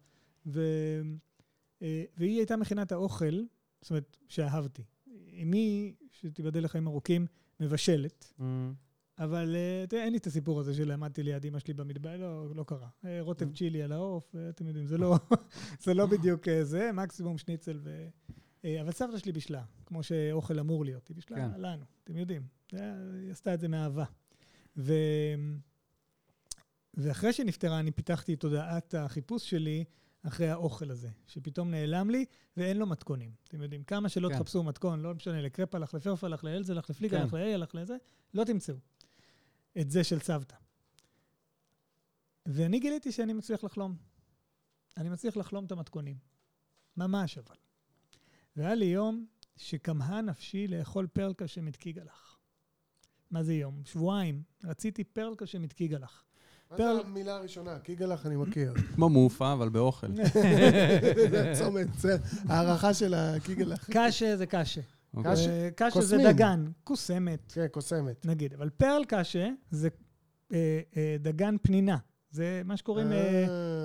[1.82, 3.40] אה, והיא הייתה מכינה את האוכל,
[3.80, 4.82] זאת אומרת, שאהבתי.
[5.42, 7.26] אמי, שתיבדל לחיים ארוכים,
[7.60, 8.32] מבשלת.
[8.38, 8.42] Mm,
[9.18, 12.64] אבל אה, תראה, אין לי את הסיפור הזה שלמדתי ליד אמא שלי במטבח, לא, לא
[12.64, 12.88] קרה.
[13.04, 15.18] אה, רוטב צ'ילי על העוף, אה, אתם יודעים, זה לא,
[15.84, 18.08] זה לא בדיוק זה, מקסימום שניצל ו...
[18.80, 21.08] אבל סבתא שלי בישלה, כמו שאוכל אמור להיות.
[21.08, 21.60] היא בישלה כן.
[21.60, 22.42] לנו, אתם יודעים.
[22.72, 24.04] היא עשתה את זה מאהבה.
[24.76, 24.94] ו...
[26.94, 29.84] ואחרי שהיא נפטרה, אני פיתחתי את תודעת החיפוש שלי
[30.22, 32.24] אחרי האוכל הזה, שפתאום נעלם לי
[32.56, 33.32] ואין לו מתכונים.
[33.48, 34.34] אתם יודעים, כמה שלא כן.
[34.34, 37.36] תחפשו מתכון, לא משנה, לקרפלח, לפרפלח, לאלזלח, לפליגלח, כן.
[37.36, 37.96] לאיילח, לזה,
[38.34, 38.74] לא תמצאו.
[39.80, 40.56] את זה של סבתא.
[42.46, 43.96] ואני גיליתי שאני מצליח לחלום.
[44.96, 46.16] אני מצליח לחלום את המתכונים.
[46.96, 47.56] ממש אבל.
[48.56, 52.38] והיה לי יום שכמהה נפשי לאכול פרלקה שמתקיגלח.
[53.30, 53.82] מה זה יום?
[53.84, 54.42] שבועיים.
[54.64, 56.24] רציתי פרלקה שמתקיגלח.
[56.72, 57.78] מה פרל- זה המילה הראשונה?
[57.78, 58.72] קיגלח אני מכיר.
[58.94, 60.06] כמו מופה, אבל באוכל.
[61.30, 62.16] זה הצומת, זה
[62.48, 63.88] הערכה של הקיגלח.
[63.92, 64.80] קשה זה קשה.
[65.14, 65.32] אוקיי.
[65.32, 65.50] קשה.
[65.50, 66.16] אה, קשה זה.
[66.32, 68.26] דגן, קוסמת, כן, קוסמת.
[68.26, 68.54] נגיד.
[68.54, 69.88] אבל פרל קשה זה
[70.52, 71.96] אה, אה, דגן פנינה.
[72.30, 73.06] זה מה שקוראים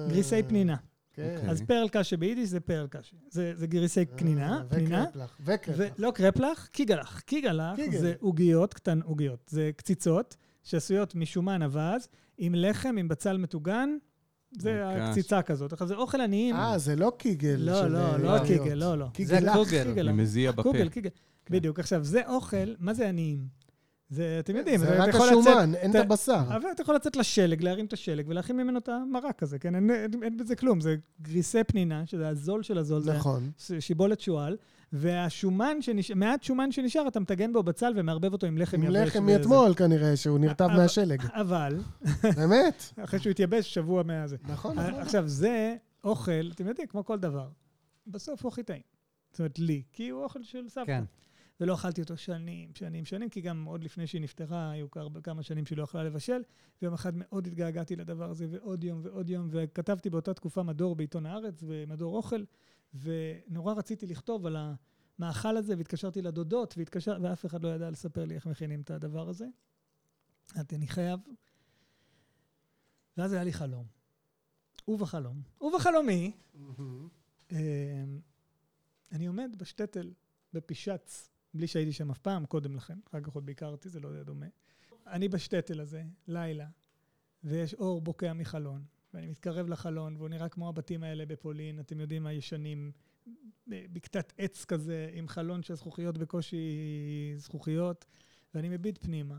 [0.09, 0.75] גריסי פנינה.
[1.13, 1.35] כן.
[1.35, 1.49] אוקיי.
[1.49, 3.15] אז פרל קשה ביידיש זה פרל קשה.
[3.29, 5.03] זה זה גריסי פנינה, אה, פנינה.
[5.03, 5.37] וקרפלח.
[5.45, 5.93] וקרפלח.
[5.97, 7.19] ולא קרפלח, קיגלח.
[7.19, 7.97] קיגלח קיגל.
[7.99, 9.39] זה עוגיות, קטן עוגיות.
[9.49, 12.07] זה קציצות שעשויות משומן אבז,
[12.37, 13.89] עם לחם, עם בצל מטוגן.
[14.59, 15.01] זה אוקיי.
[15.01, 15.73] הקציצה כזאת.
[15.73, 16.55] עכשיו, זה אוכל עניים.
[16.55, 17.55] אה, זה לא קיגל.
[17.59, 18.61] לא, לא, אה, לא עוגיות.
[18.63, 19.05] קיגל, לא, לא.
[19.13, 19.53] קיגלח.
[19.55, 19.83] קוגל.
[19.83, 20.09] קיגל.
[20.09, 20.63] אני מזיע בפה.
[20.63, 21.09] קוגל, קיגל.
[21.49, 21.79] בדיוק.
[21.79, 23.47] עכשיו, זה אוכל, מה זה עניים?
[24.09, 26.41] זה, אתם יודעים, זה רק השומן, אין את אתה- הבשר.
[26.47, 29.75] אבל אתה יכול לצאת לשלג, להרים את השלג ולהכין ממנו את המרק הזה, כן?
[29.75, 33.51] אין, אין, אין בזה כלום, זה גריסי פנינה, שזה הזול של הזול, זה נכון.
[33.79, 34.57] שיבולת שועל,
[34.93, 36.11] והשומן, שנש...
[36.11, 38.95] מעט שומן שנשאר, אתה מטגן בו בצל ומערבב אותו עם לחם עם יבש.
[38.95, 39.37] לחם וזה.
[39.37, 41.21] מאתמול כנראה, שהוא נרטב מהשלג.
[41.33, 41.79] אבל,
[42.35, 42.83] באמת?
[43.03, 44.37] אחרי שהוא התייבש שבוע מהזה.
[44.43, 44.93] נכון, נכון.
[44.93, 47.49] עכשיו, זה אוכל, אתם יודעים, כמו כל דבר.
[48.07, 48.81] בסוף הוא הכי טעים.
[49.31, 50.85] זאת אומרת, לי, כי הוא אוכל של סבתא.
[50.87, 51.03] כן.
[51.61, 55.43] ולא אכלתי אותו שנים, שנים, שנים, כי גם עוד לפני שהיא נפטרה, היו כמה- כמה
[55.43, 56.41] שנים שהיא לא יכלה לבשל,
[56.81, 61.25] ויום אחד מאוד התגעגעתי לדבר הזה, ועוד יום ועוד יום, וכתבתי באותה תקופה מדור בעיתון
[61.25, 62.43] הארץ, ומדור אוכל,
[62.93, 64.57] ונורא רציתי לכתוב על
[65.19, 69.29] המאכל הזה, והתקשרתי לדודות, והתקשר, ואף אחד לא ידע לספר לי איך מכינים את הדבר
[69.29, 69.47] הזה.
[70.55, 71.19] אמרתי, אני חייב.
[73.17, 73.85] ואז היה לי חלום.
[74.87, 76.31] ובחלום, ובחלומי,
[77.51, 78.03] אה,
[79.11, 80.13] אני עומד בשטטל,
[80.53, 84.23] בפישץ, בלי שהייתי שם אף פעם קודם לכן, אחר כך עוד ביקרתי, זה לא היה
[84.23, 84.45] דומה.
[85.07, 86.67] אני בשטטל הזה, לילה,
[87.43, 92.27] ויש אור בוקע מחלון, ואני מתקרב לחלון, והוא נראה כמו הבתים האלה בפולין, אתם יודעים,
[92.27, 92.91] הישנים,
[93.67, 96.77] בקתת עץ כזה, עם חלון של זכוכיות בקושי
[97.35, 98.05] זכוכיות,
[98.53, 99.37] ואני מביט פנימה,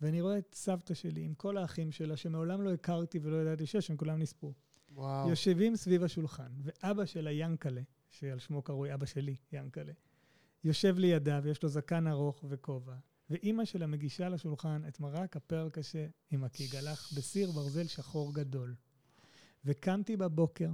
[0.00, 3.90] ואני רואה את סבתא שלי עם כל האחים שלה, שמעולם לא הכרתי ולא ידעתי שיש,
[3.90, 4.52] הם כולם נספו.
[4.92, 5.28] וואו.
[5.28, 9.92] יושבים סביב השולחן, ואבא שלה, ינקלה, שעל שמו קרוי אבא שלי, ינקלה,
[10.64, 12.94] יושב לידה ויש לו זקן ארוך וכובע,
[13.30, 18.74] ואימא שלה מגישה לשולחן את מרק הפרל קשה עם הקיגלח בסיר ברזל שחור גדול.
[19.64, 20.70] וקמתי בבוקר,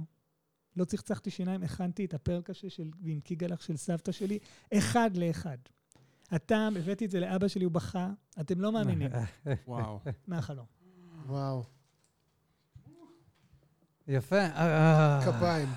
[0.75, 4.39] לא צחצחתי שיניים, הכנתי את הפרל קשה של, עם קיגלח של סבתא שלי,
[4.73, 5.57] אחד לאחד.
[6.31, 8.09] הטעם, הבאתי את זה לאבא שלי, הוא בכה,
[8.41, 9.11] אתם לא מאמינים,
[9.67, 9.99] וואו.
[10.27, 10.65] מהחלום.
[11.25, 11.63] וואו.
[14.07, 14.49] יפה.
[15.25, 15.67] כפיים.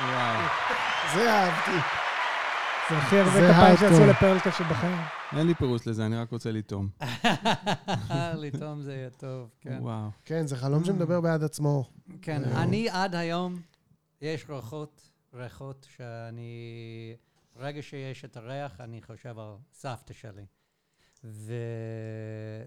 [0.00, 0.46] וואו.
[1.14, 1.97] זה אהבתי.
[2.90, 4.06] זה הכי הרבה כפיים שעשו הארדקור.
[4.06, 4.98] לפרל קשה בחיים.
[5.32, 6.88] אין לי פירוש לזה, אני רק רוצה לטעום.
[8.44, 9.78] לטעום זה יהיה טוב, כן.
[9.80, 10.08] וואו.
[10.24, 11.90] כן, זה חלום שמדבר בעד עצמו.
[12.22, 12.62] כן, אה.
[12.62, 13.60] אני עד היום,
[14.22, 16.52] יש ריחות, ריחות שאני,
[17.56, 20.46] ברגע שיש את הריח, אני חושב על סבתא שלי.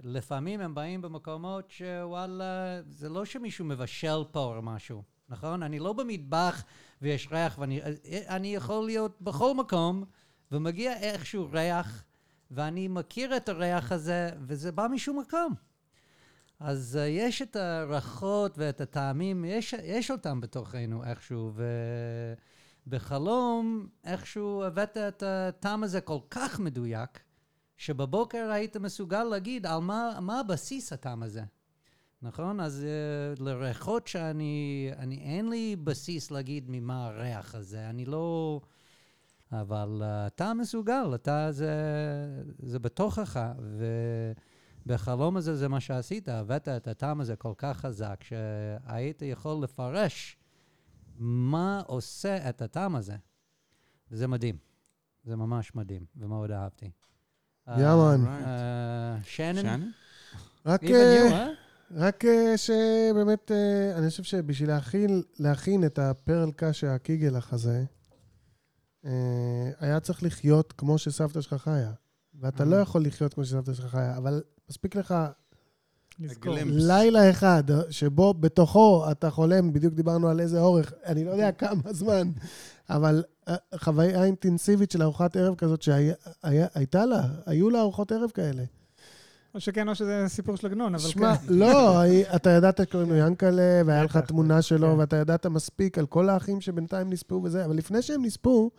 [0.04, 5.64] ולפעמים הם באים במקומות שוואלה, זה לא שמישהו מבשל פה או משהו, נכון?
[5.64, 6.64] אני לא במטבח
[7.02, 7.82] ויש ריח, ואני
[8.28, 10.04] אני יכול להיות בכל מקום,
[10.52, 12.04] ומגיע איכשהו ריח,
[12.52, 15.54] ואני מכיר את הריח הזה, וזה בא משום מקום.
[16.60, 21.52] אז uh, יש את הריחות ואת הטעמים, יש, יש אותם בתוכנו איכשהו,
[22.88, 27.20] ובחלום איכשהו הבאת את הטעם הזה כל כך מדויק,
[27.78, 31.44] שבבוקר היית מסוגל להגיד על מה, מה הבסיס הטעם הזה.
[32.22, 32.60] נכון?
[32.60, 32.86] אז
[33.38, 34.90] uh, לריחות שאני...
[34.98, 37.90] אני, אין לי בסיס להגיד ממה הריח הזה.
[37.90, 38.62] אני לא...
[39.52, 41.74] אבל uh, אתה מסוגל, אתה זה,
[42.60, 43.52] זה בתוכך,
[44.86, 50.38] ובחלום הזה זה מה שעשית, הבאת את הטעם הזה כל כך חזק, שהיית יכול לפרש
[51.18, 53.16] מה עושה את הטעם הזה.
[54.12, 54.58] זה מדהים.
[55.24, 56.92] זה ממש מדהים, ומאוד אהבתי.
[57.68, 58.26] יאמן.
[58.26, 59.90] אה, שנן?
[60.66, 60.82] רק,
[61.96, 67.84] רק אה, שבאמת, אה, אני חושב שבשביל להכין, להכין את הפרל קשה הקיגלח הזה,
[69.06, 69.12] אה,
[69.80, 71.92] היה צריך לחיות כמו שסבתא שלך חיה.
[72.42, 75.16] ואתה לא יכול לחיות כמו שסבתא שלך חיה, אבל מספיק לך
[76.20, 76.56] לזכור.
[76.66, 81.94] לילה אחד שבו בתוכו אתה חולם, בדיוק דיברנו על איזה אורך, אני לא יודע כמה
[81.94, 82.32] זמן,
[82.90, 83.24] אבל
[83.76, 88.64] חוויה אינטנסיבית של ארוחת ערב כזאת שהייתה לה, היו לה ארוחות ערב כאלה.
[89.56, 91.54] או שכן, או שזה סיפור של עגנון, אבל שמע, כן.
[91.54, 92.02] לא,
[92.36, 95.00] אתה ידעת שקוראים לו ינקלה, והיה לך תמונה שלו, כן.
[95.00, 98.72] ואתה ידעת מספיק על כל האחים שבינתיים נספו וזה, אבל לפני שהם נספו,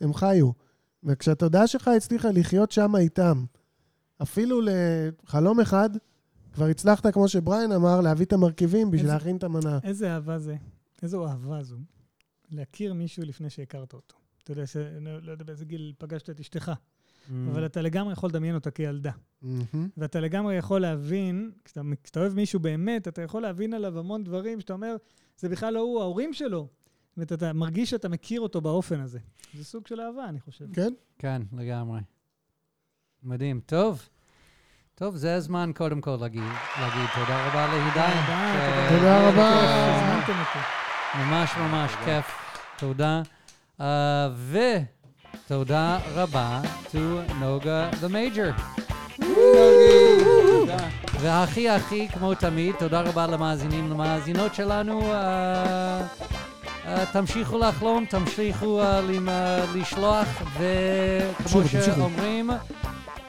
[0.00, 0.50] הם חיו.
[1.04, 3.44] וכשהתודעה שלך הצליחה לחיות שם איתם,
[4.22, 5.90] אפילו לחלום אחד,
[6.52, 9.78] כבר הצלחת, כמו שבריין אמר, להביא את המרכיבים בשביל איזה- להכין את המנה.
[9.84, 10.56] איזה אהבה זה,
[11.02, 11.76] איזו אהבה זו,
[12.50, 14.16] להכיר מישהו לפני שהכרת אותו.
[14.44, 16.72] אתה יודע, ש- לא לא יודע באיזה גיל פגשת את אשתך.
[17.50, 19.10] אבל אתה לגמרי יכול לדמיין אותה כילדה.
[19.96, 24.60] ואתה לגמרי יכול להבין, כשאתה, כשאתה אוהב מישהו באמת, אתה יכול להבין עליו המון דברים
[24.60, 24.96] שאתה אומר,
[25.38, 26.68] זה בכלל לא הוא, ההורים שלו.
[27.16, 29.18] ואתה אתה מרגיש שאתה מכיר אותו באופן הזה.
[29.54, 30.64] זה סוג של אהבה, אני חושב.
[30.72, 30.92] כן?
[31.18, 32.00] כן, לגמרי.
[33.22, 33.60] מדהים.
[33.66, 34.08] טוב.
[34.94, 36.42] טוב, זה הזמן קודם כל להגיד,
[36.80, 38.14] להגיד תודה רבה להידאי.
[38.96, 39.60] תודה, רבה.
[39.60, 40.58] שהזמנתם אותי.
[41.18, 42.26] ממש ממש כיף.
[42.78, 43.22] תודה.
[43.78, 43.82] Uh,
[45.50, 46.60] ותודה רבה
[46.92, 46.98] to
[47.40, 48.60] נוגה the Major.
[51.20, 55.00] והכי הכי, כמו תמיד, תודה רבה למאזינים, למאזינות שלנו.
[55.00, 55.14] Uh,
[56.84, 61.96] uh, תמשיכו לחלום, תמשיכו uh, למ- uh, לשלוח, וכמו תמשיכו, תמשיכו.
[61.96, 62.50] שאומרים,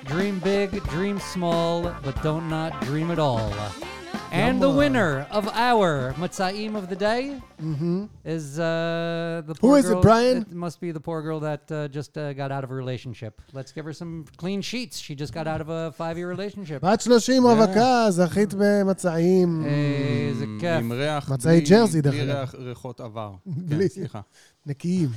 [0.06, 3.89] dream big, dream small, but don't not dream at all.
[4.32, 8.08] And the winner of our Matzaim of the day מהמם.
[8.26, 10.02] is uh, the Who poor is it, girl.
[10.02, 10.38] Brian?
[10.44, 13.42] It must be the poor girl that uh, just uh, got out of a relationship.
[13.54, 15.00] Let's give her some clean sheets.
[15.00, 16.80] She just got out of a five-year relationship.
[16.84, 19.66] בת 30 רווקה, זכית במצעים.
[19.66, 20.80] איזה עם- כיף.
[20.80, 22.36] עם ריח, מצעי בלי- ג'רזי, דרך בלי אגב.
[22.40, 23.32] ריח ריחות עבר.
[23.46, 23.90] בלי.
[23.90, 24.22] כן, סליחה.
[24.66, 25.10] נקיים.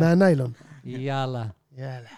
[0.00, 0.52] מהניילון.
[0.84, 1.44] יאללה.
[1.78, 2.08] יאללה.